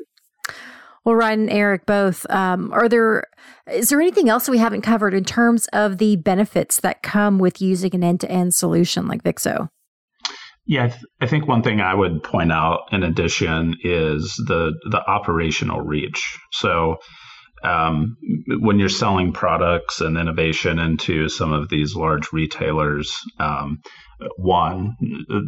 Well, 1.04 1.14
Ryan 1.14 1.40
and 1.40 1.50
Eric, 1.50 1.86
both, 1.86 2.28
um, 2.30 2.72
are 2.72 2.88
there, 2.88 3.24
is 3.72 3.88
there 3.88 4.00
anything 4.00 4.28
else 4.28 4.48
we 4.48 4.58
haven't 4.58 4.82
covered 4.82 5.14
in 5.14 5.24
terms 5.24 5.66
of 5.72 5.98
the 5.98 6.16
benefits 6.16 6.80
that 6.80 7.02
come 7.02 7.38
with 7.38 7.62
using 7.62 7.94
an 7.94 8.04
end 8.04 8.20
to 8.20 8.30
end 8.30 8.54
solution 8.54 9.08
like 9.08 9.22
Vixxo? 9.22 9.70
Yeah, 10.66 10.84
I, 10.84 10.88
th- 10.88 11.04
I, 11.22 11.26
think 11.26 11.48
one 11.48 11.62
thing 11.62 11.80
I 11.80 11.94
would 11.94 12.22
point 12.22 12.52
out 12.52 12.80
in 12.92 13.02
addition 13.02 13.76
is 13.82 14.34
the 14.46 14.72
the 14.90 15.02
operational 15.04 15.80
reach. 15.80 16.38
So 16.52 16.98
um, 17.64 18.16
when 18.60 18.78
you're 18.78 18.88
selling 18.88 19.32
products 19.32 20.00
and 20.00 20.16
innovation 20.16 20.78
into 20.78 21.28
some 21.28 21.52
of 21.52 21.68
these 21.68 21.96
large 21.96 22.32
retailers, 22.32 23.18
um, 23.38 23.80
one, 24.36 24.96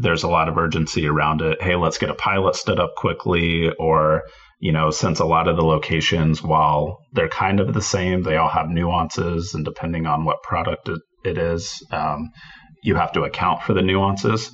there's 0.01 0.25
a 0.25 0.29
lot 0.29 0.49
of 0.49 0.59
urgency 0.59 1.07
around 1.07 1.43
it. 1.43 1.63
Hey, 1.63 1.77
let's 1.77 1.99
get 1.99 2.11
a 2.11 2.15
pilot 2.15 2.57
stood 2.57 2.81
up 2.81 2.95
quickly, 2.97 3.71
or 3.79 4.23
you 4.63 4.71
know, 4.71 4.93
since 4.93 5.19
a 5.19 5.25
lot 5.25 5.49
of 5.49 5.57
the 5.57 5.65
locations, 5.65 6.41
while 6.41 7.01
they're 7.13 7.29
kind 7.29 7.59
of 7.59 7.75
the 7.75 7.83
same, 7.83 8.23
they 8.23 8.37
all 8.37 8.49
have 8.49 8.69
nuances, 8.69 9.55
and 9.55 9.65
depending 9.65 10.07
on 10.07 10.25
what 10.25 10.45
product 10.45 10.89
it, 10.89 11.01
it 11.25 11.37
is, 11.37 11.85
um, 11.91 12.31
you 12.85 12.95
have 12.95 13.11
to 13.11 13.25
account 13.25 13.65
for 13.65 13.75
the 13.75 13.83
nuances. 13.83 14.53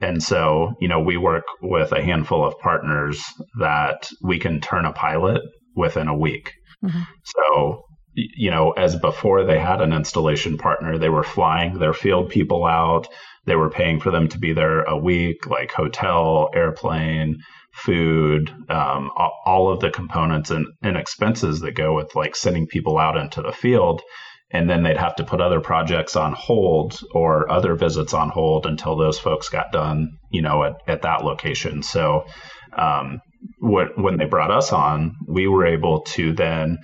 And 0.00 0.22
so, 0.22 0.74
you 0.80 0.86
know, 0.86 1.00
we 1.00 1.16
work 1.16 1.42
with 1.60 1.90
a 1.90 2.00
handful 2.00 2.46
of 2.46 2.60
partners 2.60 3.20
that 3.58 4.08
we 4.22 4.38
can 4.38 4.60
turn 4.60 4.84
a 4.84 4.92
pilot 4.92 5.42
within 5.74 6.06
a 6.06 6.16
week. 6.16 6.52
Mm-hmm. 6.84 7.02
So, 7.24 7.82
you 8.14 8.52
know, 8.52 8.70
as 8.70 8.94
before 8.94 9.44
they 9.44 9.58
had 9.58 9.80
an 9.80 9.92
installation 9.92 10.56
partner, 10.56 10.98
they 10.98 11.08
were 11.08 11.24
flying 11.24 11.80
their 11.80 11.94
field 11.94 12.30
people 12.30 12.64
out. 12.64 13.08
They 13.44 13.56
were 13.56 13.70
paying 13.70 13.98
for 13.98 14.12
them 14.12 14.28
to 14.28 14.38
be 14.38 14.52
there 14.52 14.82
a 14.82 14.96
week, 14.96 15.48
like 15.48 15.72
hotel, 15.72 16.50
airplane, 16.54 17.38
food, 17.78 18.50
um, 18.68 19.10
all 19.46 19.72
of 19.72 19.80
the 19.80 19.90
components 19.90 20.50
and, 20.50 20.66
and 20.82 20.96
expenses 20.96 21.60
that 21.60 21.72
go 21.72 21.94
with 21.94 22.14
like 22.14 22.36
sending 22.36 22.66
people 22.66 22.98
out 22.98 23.16
into 23.16 23.40
the 23.42 23.52
field 23.52 24.02
and 24.50 24.68
then 24.68 24.82
they'd 24.82 24.96
have 24.96 25.16
to 25.16 25.24
put 25.24 25.40
other 25.40 25.60
projects 25.60 26.16
on 26.16 26.32
hold 26.32 27.00
or 27.12 27.50
other 27.50 27.74
visits 27.74 28.14
on 28.14 28.30
hold 28.30 28.66
until 28.66 28.96
those 28.96 29.18
folks 29.18 29.48
got 29.48 29.72
done, 29.72 30.18
you 30.30 30.40
know, 30.40 30.64
at, 30.64 30.76
at 30.86 31.02
that 31.02 31.24
location. 31.24 31.82
So, 31.82 32.24
um, 32.72 33.20
what, 33.58 33.98
when 33.98 34.16
they 34.16 34.24
brought 34.24 34.50
us 34.50 34.72
on, 34.72 35.16
we 35.26 35.46
were 35.46 35.66
able 35.66 36.00
to 36.00 36.32
then, 36.32 36.78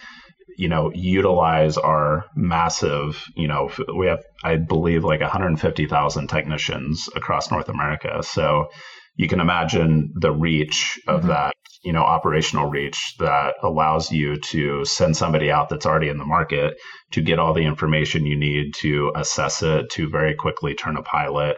you 0.57 0.69
know, 0.69 0.93
utilize 0.95 1.79
our 1.79 2.27
massive, 2.37 3.25
you 3.35 3.49
know, 3.49 3.71
we 3.97 4.07
have, 4.07 4.23
I 4.45 4.57
believe, 4.57 5.03
like 5.03 5.21
150,000 5.21 6.29
technicians 6.29 7.09
across 7.17 7.51
North 7.51 7.69
America. 7.71 8.23
So, 8.23 8.69
you 9.17 9.29
can 9.29 9.41
imagine 9.41 10.13
the 10.15 10.33
reach 10.33 10.99
of 11.07 11.21
mm-hmm. 11.21 11.29
that 11.29 11.55
you 11.85 11.93
know 11.93 12.03
operational 12.03 12.69
reach 12.69 13.15
that 13.19 13.55
allows 13.63 14.11
you 14.11 14.39
to 14.39 14.85
send 14.85 15.17
somebody 15.17 15.51
out 15.51 15.69
that's 15.69 15.87
already 15.87 16.09
in 16.09 16.19
the 16.19 16.25
market 16.25 16.75
to 17.13 17.21
get 17.21 17.39
all 17.39 17.55
the 17.55 17.65
information 17.65 18.27
you 18.27 18.37
need 18.37 18.75
to 18.75 19.13
assess 19.15 19.63
it 19.63 19.91
to 19.91 20.09
very 20.09 20.35
quickly 20.35 20.75
turn 20.75 20.97
a 20.97 21.03
pilot. 21.03 21.57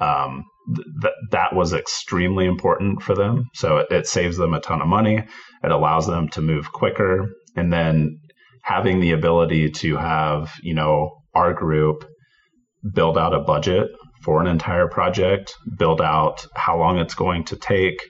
Um, 0.00 0.44
th- 0.74 1.14
that 1.30 1.54
was 1.54 1.72
extremely 1.72 2.46
important 2.46 3.02
for 3.02 3.14
them. 3.14 3.44
So 3.54 3.78
it, 3.78 3.90
it 3.90 4.06
saves 4.06 4.36
them 4.36 4.54
a 4.54 4.60
ton 4.60 4.80
of 4.80 4.86
money. 4.86 5.24
It 5.64 5.70
allows 5.70 6.06
them 6.06 6.28
to 6.30 6.40
move 6.40 6.72
quicker. 6.72 7.28
And 7.56 7.72
then 7.72 8.20
having 8.62 9.00
the 9.00 9.12
ability 9.12 9.70
to 9.70 9.96
have 9.96 10.52
you 10.62 10.74
know 10.74 11.22
our 11.34 11.54
group 11.54 12.04
build 12.94 13.18
out 13.18 13.34
a 13.34 13.40
budget 13.40 13.88
for 14.22 14.40
an 14.40 14.46
entire 14.46 14.88
project, 14.88 15.54
build 15.78 16.00
out 16.00 16.46
how 16.54 16.78
long 16.78 16.98
it's 16.98 17.14
going 17.14 17.44
to 17.44 17.56
take, 17.56 18.00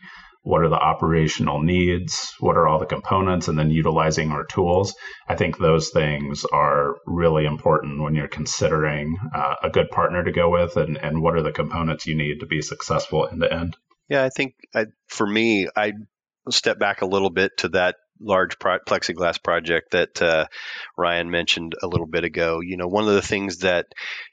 what 0.43 0.63
are 0.63 0.69
the 0.69 0.77
operational 0.77 1.63
needs, 1.63 2.33
what 2.41 2.57
are 2.57 2.67
all 2.67 2.79
the 2.79 2.87
components, 2.87 3.49
and 3.49 3.59
then 3.59 3.71
utilizing 3.71 4.31
our 4.31 4.45
tools. 4.45 4.95
I 5.29 5.37
think 5.37 5.59
those 5.59 5.91
things 5.91 6.45
are 6.53 6.97
really 7.07 7.45
important 7.45 8.03
when 8.03 8.15
you're 8.15 8.29
considering 8.29 9.19
uh, 9.35 9.57
a 9.63 9.71
good 9.71 9.91
partner 9.91 10.25
to 10.25 10.33
go 10.33 10.49
with 10.49 10.77
and, 10.77 10.97
and 10.97 11.21
what 11.21 11.35
are 11.35 11.43
the 11.43 11.53
components 11.53 12.07
you 12.07 12.15
need 12.15 12.41
to 12.41 12.47
be 12.47 12.63
successful 12.63 13.29
end 13.31 13.43
to 13.43 13.53
end. 13.53 13.77
Yeah, 14.09 14.25
I 14.25 14.31
think 14.31 14.55
I, 14.75 14.87
for 15.07 15.27
me, 15.27 15.69
I 15.77 15.93
step 16.49 16.79
back 16.79 17.03
a 17.03 17.07
little 17.07 17.31
bit 17.31 17.59
to 17.59 17.69
that 17.71 17.97
large 18.21 18.59
pro- 18.59 18.79
plexiglass 18.79 19.43
project 19.43 19.93
that 19.93 20.21
uh, 20.23 20.47
Ryan 20.97 21.31
mentioned 21.31 21.75
a 21.83 21.87
little 21.87 22.07
bit 22.07 22.25
ago. 22.25 22.61
You 22.61 22.77
know, 22.77 22.89
one 22.89 23.07
of 23.07 23.15
the 23.15 23.23
things 23.23 23.59
that 23.59 23.87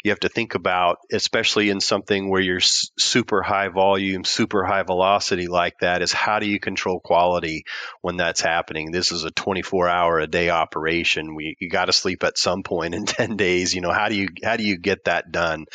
you 0.04 0.12
have 0.12 0.20
to 0.22 0.30
think 0.30 0.56
about, 0.56 0.98
especially 1.12 1.70
in 1.70 1.80
something 1.80 2.30
where 2.30 2.42
you're 2.42 2.58
s- 2.58 2.92
super 2.98 3.42
high 3.42 3.70
volume, 3.70 4.24
super 4.24 4.64
high 4.66 4.84
velocity 4.84 5.48
like 5.48 5.80
that, 5.80 6.02
is 6.02 6.12
how 6.12 6.40
do 6.40 6.48
you 6.48 6.60
control 6.60 7.00
quality 7.00 7.64
when 8.02 8.18
that's 8.18 8.42
happening? 8.42 8.92
This 8.92 9.12
is 9.12 9.24
a 9.24 9.32
24 9.32 9.90
hour 9.90 10.20
a 10.20 10.28
day 10.28 10.50
operation. 10.50 11.36
We 11.36 11.56
you 11.60 11.70
got 11.70 11.86
to 11.86 11.94
sleep 11.94 12.24
at 12.24 12.38
some 12.38 12.64
point 12.64 12.96
in 12.96 13.06
10 13.06 13.38
days. 13.38 13.74
You 13.74 13.82
know, 13.82 13.92
how 13.92 14.10
do 14.10 14.16
you 14.16 14.28
how 14.44 14.58
do 14.58 14.64
you 14.64 14.78
get 14.78 15.06
that 15.06 15.32
done? 15.32 15.66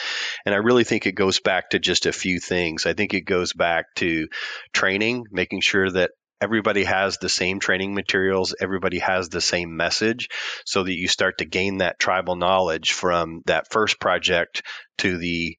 And 0.47 0.55
I 0.55 0.59
really 0.59 0.85
think 0.85 1.07
it 1.07 1.13
goes 1.13 1.41
back 1.41 1.71
to 1.71 1.79
just 1.79 2.07
a 2.07 2.13
few 2.13 2.41
things. 2.41 2.87
I 2.87 2.95
think 2.95 3.15
it 3.15 3.23
goes 3.23 3.53
back 3.53 3.95
to 3.97 4.29
training, 4.73 5.27
making 5.31 5.61
sure 5.61 5.91
that 5.91 6.11
everybody 6.41 6.85
has 6.85 7.19
the 7.19 7.29
same 7.29 7.61
training 7.61 7.95
materials, 7.95 8.55
everybody 8.61 8.99
has 8.99 9.29
the 9.29 9.41
same 9.41 9.77
message, 9.77 10.29
so 10.65 10.83
that 10.83 10.97
you 10.97 11.09
start 11.09 11.39
to 11.39 11.45
gain 11.45 11.79
that 11.79 11.99
tribal 11.99 12.37
knowledge 12.37 12.93
from 12.93 13.43
that 13.47 13.71
first 13.71 14.01
project 14.01 14.63
to 14.99 15.19
the 15.19 15.57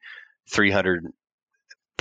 300 0.52 1.06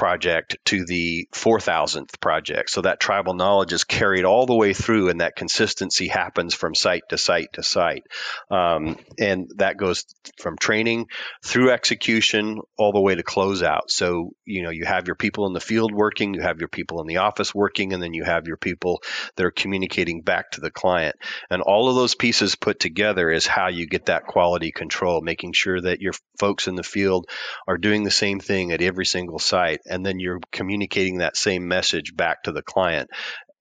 project 0.00 0.56
to 0.64 0.86
the 0.86 1.28
4000th 1.34 2.18
project. 2.22 2.70
So 2.70 2.80
that 2.80 3.00
tribal 3.00 3.34
knowledge 3.34 3.74
is 3.74 3.84
carried 3.84 4.24
all 4.24 4.46
the 4.46 4.54
way 4.54 4.72
through, 4.72 5.10
and 5.10 5.20
that 5.20 5.36
consistency 5.36 6.08
happens 6.08 6.54
from 6.54 6.74
site 6.74 7.02
to 7.10 7.18
site 7.18 7.52
to 7.52 7.62
site. 7.62 8.04
Um, 8.50 8.96
and 9.18 9.50
that 9.56 9.76
goes 9.76 10.06
from 10.40 10.56
training 10.56 11.08
through 11.44 11.70
execution 11.70 12.60
all 12.78 12.92
the 12.92 13.00
way 13.02 13.14
to 13.14 13.22
closeout. 13.22 13.88
So, 13.90 14.30
you 14.46 14.62
know, 14.62 14.70
you 14.70 14.86
have 14.86 15.06
your 15.06 15.16
people 15.16 15.46
in 15.46 15.52
the 15.52 15.60
field 15.60 15.92
working, 15.92 16.32
you 16.32 16.40
have 16.40 16.60
your 16.60 16.68
people 16.68 17.02
in 17.02 17.06
the 17.06 17.18
office 17.18 17.54
working, 17.54 17.92
and 17.92 18.02
then 18.02 18.14
you 18.14 18.24
have 18.24 18.46
your 18.46 18.56
people 18.56 19.02
that 19.36 19.44
are 19.44 19.50
communicating 19.50 20.22
back 20.22 20.52
to 20.52 20.62
the 20.62 20.70
client. 20.70 21.16
And 21.50 21.60
all 21.60 21.90
of 21.90 21.94
those 21.94 22.14
pieces 22.14 22.56
put 22.56 22.80
together 22.80 23.30
is 23.30 23.46
how 23.46 23.68
you 23.68 23.86
get 23.86 24.06
that 24.06 24.26
quality 24.26 24.72
control, 24.72 25.20
making 25.20 25.52
sure 25.52 25.78
that 25.78 26.00
your 26.00 26.14
folks 26.38 26.68
in 26.68 26.74
the 26.74 26.82
field 26.82 27.28
are 27.68 27.76
doing 27.76 28.02
the 28.02 28.10
same 28.10 28.40
thing 28.40 28.72
at 28.72 28.80
every 28.80 29.04
single 29.04 29.38
site 29.38 29.80
and 29.90 30.04
then 30.04 30.20
you're 30.20 30.40
communicating 30.52 31.18
that 31.18 31.36
same 31.36 31.68
message 31.68 32.16
back 32.16 32.44
to 32.44 32.52
the 32.52 32.62
client 32.62 33.10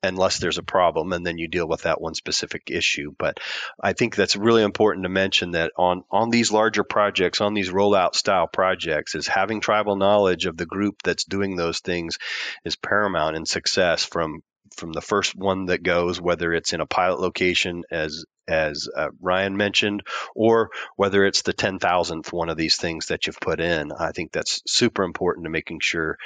unless 0.01 0.37
there's 0.39 0.57
a 0.57 0.63
problem 0.63 1.11
and 1.11 1.25
then 1.25 1.37
you 1.37 1.47
deal 1.47 1.67
with 1.67 1.81
that 1.81 1.99
one 1.99 2.13
specific 2.13 2.69
issue. 2.71 3.13
But 3.17 3.39
i 3.81 3.93
think 3.93 4.15
that's 4.15 4.35
really 4.35 4.63
important 4.63 5.03
to 5.03 5.09
mention 5.09 5.51
that 5.51 5.71
on 5.77 6.03
on 6.11 6.29
these 6.29 6.51
larger 6.51 6.83
projects 6.83 7.41
on 7.41 7.53
these 7.53 7.69
rollout 7.69 8.15
style 8.15 8.47
projects 8.47 9.15
is 9.15 9.27
having 9.27 9.59
tribal 9.59 9.95
knowledge 9.95 10.45
of 10.45 10.57
the 10.57 10.65
group 10.65 11.01
that's 11.03 11.25
doing 11.25 11.55
those 11.55 11.79
things 11.79 12.17
is 12.63 12.75
paramount 12.75 13.35
in 13.35 13.45
success 13.45 14.05
from 14.05 14.41
from 14.75 14.93
the 14.93 15.01
first 15.01 15.35
one 15.35 15.65
that 15.65 15.83
goes 15.83 16.19
whether 16.21 16.53
it's 16.53 16.73
in 16.73 16.81
a 16.81 16.85
pilot 16.85 17.19
location 17.19 17.83
as 17.91 18.25
as 18.47 18.87
uh, 18.95 19.09
Ryan 19.21 19.57
mentioned, 19.57 20.01
or 20.35 20.71
whether 20.95 21.23
it's 21.23 21.43
the 21.43 21.53
10,000th 21.53 22.33
one 22.33 22.49
of 22.49 22.57
these 22.57 22.77
things 22.77 23.07
that 23.07 23.27
you've 23.27 23.39
put 23.39 23.59
in. 23.59 23.91
I 23.91 24.11
think 24.11 24.31
that's 24.31 24.63
super 24.65 25.03
important 25.03 25.43
to 25.45 25.51
making 25.51 25.81
sure 25.81 26.17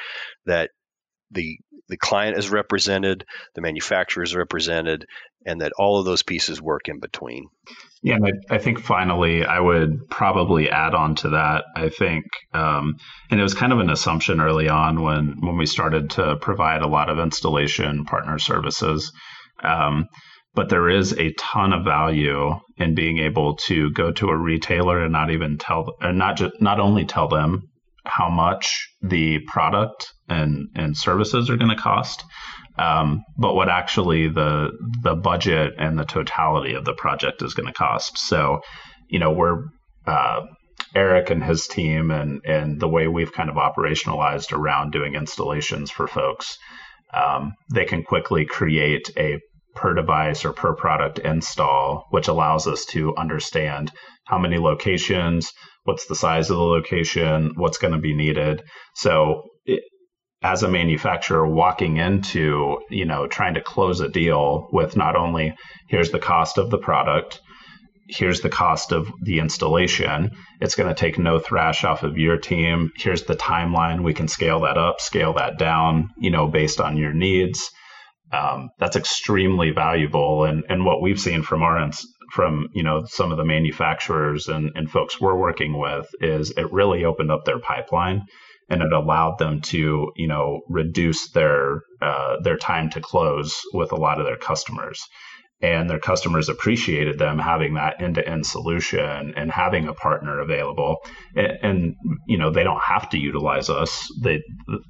that 0.45 0.71
the 1.33 1.57
the 1.89 1.97
client 1.97 2.37
is 2.37 2.49
represented, 2.49 3.25
the 3.55 3.61
manufacturer 3.61 4.23
is 4.23 4.35
represented, 4.35 5.05
and 5.45 5.61
that 5.61 5.73
all 5.77 5.99
of 5.99 6.05
those 6.05 6.23
pieces 6.23 6.61
work 6.61 6.87
in 6.87 6.99
between. 6.99 7.47
Yeah, 8.01 8.15
and 8.15 8.25
I, 8.25 8.55
I 8.55 8.57
think 8.57 8.79
finally 8.79 9.45
I 9.45 9.59
would 9.59 10.09
probably 10.09 10.69
add 10.69 10.93
on 10.93 11.15
to 11.15 11.29
that. 11.29 11.65
I 11.75 11.89
think, 11.89 12.25
um, 12.53 12.95
and 13.29 13.39
it 13.39 13.43
was 13.43 13.53
kind 13.53 13.73
of 13.73 13.79
an 13.79 13.89
assumption 13.89 14.39
early 14.39 14.69
on 14.69 15.01
when 15.01 15.35
when 15.39 15.57
we 15.57 15.65
started 15.65 16.11
to 16.11 16.37
provide 16.37 16.81
a 16.81 16.87
lot 16.87 17.09
of 17.09 17.19
installation 17.19 18.05
partner 18.05 18.39
services. 18.39 19.11
Um, 19.61 20.07
but 20.55 20.69
there 20.69 20.89
is 20.89 21.13
a 21.13 21.33
ton 21.33 21.73
of 21.73 21.83
value 21.83 22.59
in 22.77 22.93
being 22.93 23.17
able 23.19 23.55
to 23.55 23.91
go 23.91 24.11
to 24.11 24.29
a 24.29 24.37
retailer 24.37 25.03
and 25.03 25.11
not 25.11 25.31
even 25.31 25.57
tell, 25.57 25.95
and 25.99 26.17
not 26.17 26.37
just 26.37 26.61
not 26.61 26.79
only 26.79 27.05
tell 27.05 27.27
them 27.27 27.69
how 28.05 28.29
much 28.29 28.89
the 29.01 29.39
product 29.47 30.12
and 30.33 30.67
and 30.75 30.97
services 30.97 31.49
are 31.49 31.57
going 31.57 31.75
to 31.75 31.81
cost, 31.81 32.23
um, 32.77 33.23
but 33.37 33.53
what 33.55 33.69
actually 33.69 34.29
the 34.29 34.71
the 35.03 35.15
budget 35.15 35.73
and 35.77 35.97
the 35.97 36.05
totality 36.05 36.73
of 36.73 36.85
the 36.85 36.93
project 36.93 37.41
is 37.41 37.53
going 37.53 37.67
to 37.67 37.73
cost. 37.73 38.17
So, 38.17 38.61
you 39.07 39.19
know, 39.19 39.31
we're 39.31 39.63
uh, 40.05 40.41
Eric 40.95 41.29
and 41.29 41.43
his 41.43 41.67
team 41.67 42.11
and 42.11 42.41
and 42.45 42.79
the 42.79 42.87
way 42.87 43.07
we've 43.07 43.33
kind 43.33 43.49
of 43.49 43.55
operationalized 43.55 44.51
around 44.53 44.91
doing 44.91 45.15
installations 45.15 45.91
for 45.91 46.07
folks. 46.07 46.57
Um, 47.13 47.53
they 47.73 47.85
can 47.85 48.03
quickly 48.03 48.45
create 48.45 49.11
a 49.17 49.39
per 49.75 49.93
device 49.93 50.45
or 50.45 50.53
per 50.53 50.73
product 50.75 51.19
install, 51.19 52.05
which 52.11 52.27
allows 52.27 52.67
us 52.67 52.85
to 52.85 53.15
understand 53.15 53.91
how 54.25 54.37
many 54.37 54.57
locations, 54.57 55.51
what's 55.83 56.05
the 56.05 56.15
size 56.15 56.49
of 56.49 56.57
the 56.57 56.63
location, 56.63 57.51
what's 57.55 57.77
going 57.77 57.93
to 57.93 57.99
be 57.99 58.15
needed. 58.15 58.63
So 58.95 59.43
as 60.43 60.61
a 60.61 60.67
manufacturer 60.67 61.47
walking 61.47 61.97
into, 61.97 62.79
you 62.89 63.05
know, 63.05 63.27
trying 63.27 63.53
to 63.53 63.61
close 63.61 64.01
a 64.01 64.09
deal 64.09 64.67
with 64.71 64.97
not 64.97 65.15
only 65.15 65.55
here's 65.87 66.11
the 66.11 66.19
cost 66.19 66.57
of 66.57 66.69
the 66.69 66.77
product, 66.77 67.39
here's 68.09 68.41
the 68.41 68.49
cost 68.49 68.91
of 68.91 69.09
the 69.21 69.39
installation. 69.39 70.31
It's 70.59 70.75
going 70.75 70.93
to 70.93 70.99
take 70.99 71.17
no 71.17 71.39
thrash 71.39 71.85
off 71.85 72.03
of 72.03 72.17
your 72.17 72.37
team. 72.37 72.91
Here's 72.97 73.23
the 73.23 73.37
timeline. 73.37 74.03
We 74.03 74.13
can 74.13 74.27
scale 74.27 74.61
that 74.61 74.77
up, 74.77 74.99
scale 74.99 75.33
that 75.33 75.57
down, 75.57 76.09
you 76.17 76.29
know, 76.29 76.47
based 76.47 76.81
on 76.81 76.97
your 76.97 77.13
needs. 77.13 77.71
Um, 78.33 78.69
that's 78.79 78.97
extremely 78.97 79.71
valuable. 79.71 80.43
And, 80.43 80.63
and 80.67 80.85
what 80.85 81.01
we've 81.01 81.19
seen 81.19 81.43
from 81.43 81.61
our 81.63 81.89
from 82.31 82.67
you 82.73 82.81
know 82.81 83.03
some 83.05 83.31
of 83.31 83.37
the 83.37 83.45
manufacturers 83.45 84.47
and, 84.47 84.71
and 84.73 84.89
folks 84.89 85.21
we're 85.21 85.35
working 85.35 85.77
with 85.77 86.07
is 86.19 86.51
it 86.57 86.71
really 86.73 87.05
opened 87.05 87.29
up 87.29 87.45
their 87.45 87.59
pipeline 87.59 88.23
and 88.69 88.81
it 88.81 88.93
allowed 88.93 89.37
them 89.37 89.61
to 89.61 90.11
you 90.15 90.27
know 90.27 90.61
reduce 90.69 91.29
their 91.31 91.83
uh, 92.01 92.37
their 92.41 92.57
time 92.57 92.89
to 92.89 93.01
close 93.01 93.61
with 93.73 93.91
a 93.91 93.97
lot 93.97 94.19
of 94.19 94.25
their 94.25 94.37
customers 94.37 95.07
and 95.63 95.89
their 95.89 95.99
customers 95.99 96.49
appreciated 96.49 97.17
them 97.17 97.39
having 97.39 97.75
that 97.75 98.01
end-to-end 98.01 98.45
solution 98.45 99.33
and 99.37 99.49
having 99.49 99.87
a 99.87 99.93
partner 99.93 100.41
available. 100.41 100.97
And, 101.35 101.57
and, 101.63 101.95
you 102.27 102.37
know 102.37 102.51
they 102.51 102.63
don't 102.63 102.83
have 102.83 103.09
to 103.09 103.17
utilize 103.17 103.69
us. 103.69 104.07
They 104.21 104.43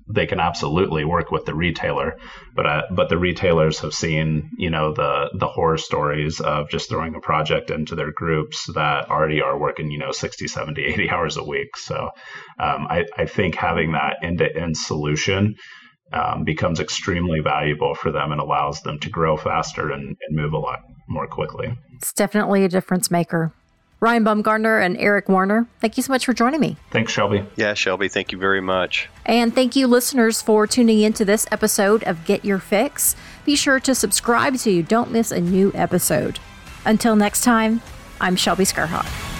they 0.07 0.25
can 0.25 0.39
absolutely 0.39 1.05
work 1.05 1.31
with 1.31 1.45
the 1.45 1.53
retailer. 1.53 2.17
But 2.55 2.65
uh, 2.65 2.81
but 2.91 3.09
the 3.09 3.17
retailers 3.17 3.79
have 3.79 3.93
seen 3.93 4.49
you 4.57 4.69
know 4.69 4.93
the 4.93 5.29
the 5.33 5.47
horror 5.47 5.77
stories 5.77 6.39
of 6.39 6.69
just 6.69 6.89
throwing 6.89 7.15
a 7.15 7.19
project 7.19 7.69
into 7.69 7.95
their 7.95 8.11
groups 8.11 8.65
that 8.73 9.09
already 9.09 9.41
are 9.41 9.57
working 9.57 9.91
you 9.91 9.99
know 9.99 10.11
60 10.11 10.47
70 10.47 10.83
80 10.83 11.09
hours 11.09 11.37
a 11.37 11.43
week. 11.43 11.77
So 11.77 12.09
um, 12.59 12.87
I, 12.89 13.05
I 13.17 13.25
think 13.25 13.55
having 13.55 13.91
that 13.91 14.17
end-to-end 14.23 14.75
solution 14.75 15.55
um, 16.13 16.43
becomes 16.43 16.79
extremely 16.79 17.39
valuable 17.39 17.95
for 17.95 18.11
them 18.11 18.31
and 18.31 18.39
allows 18.39 18.81
them 18.81 18.99
to 18.99 19.09
grow 19.09 19.35
faster 19.35 19.91
and, 19.91 20.15
and 20.27 20.35
move 20.35 20.53
a 20.53 20.59
lot 20.59 20.83
more 21.07 21.27
quickly. 21.27 21.75
It's 21.95 22.13
definitely 22.13 22.63
a 22.63 22.69
difference 22.69 23.11
maker. 23.11 23.51
Ryan 23.99 24.25
Baumgartner 24.25 24.79
and 24.79 24.97
Eric 24.97 25.29
Warner, 25.29 25.65
thank 25.79 25.95
you 25.95 26.03
so 26.03 26.11
much 26.11 26.25
for 26.25 26.33
joining 26.33 26.59
me. 26.59 26.75
Thanks, 26.91 27.13
Shelby. 27.13 27.45
Yeah, 27.55 27.73
Shelby, 27.73 28.09
thank 28.09 28.33
you 28.33 28.37
very 28.37 28.59
much. 28.59 29.07
And 29.25 29.55
thank 29.55 29.77
you, 29.77 29.87
listeners, 29.87 30.41
for 30.41 30.67
tuning 30.67 30.99
into 30.99 31.23
this 31.23 31.47
episode 31.51 32.03
of 32.03 32.25
Get 32.25 32.43
Your 32.43 32.59
Fix. 32.59 33.15
Be 33.45 33.55
sure 33.55 33.79
to 33.79 33.95
subscribe 33.95 34.57
so 34.57 34.69
you 34.69 34.83
don't 34.83 35.11
miss 35.11 35.31
a 35.31 35.39
new 35.39 35.71
episode. 35.73 36.39
Until 36.83 37.15
next 37.15 37.45
time, 37.45 37.81
I'm 38.19 38.35
Shelby 38.35 38.65
Skrhak. 38.65 39.32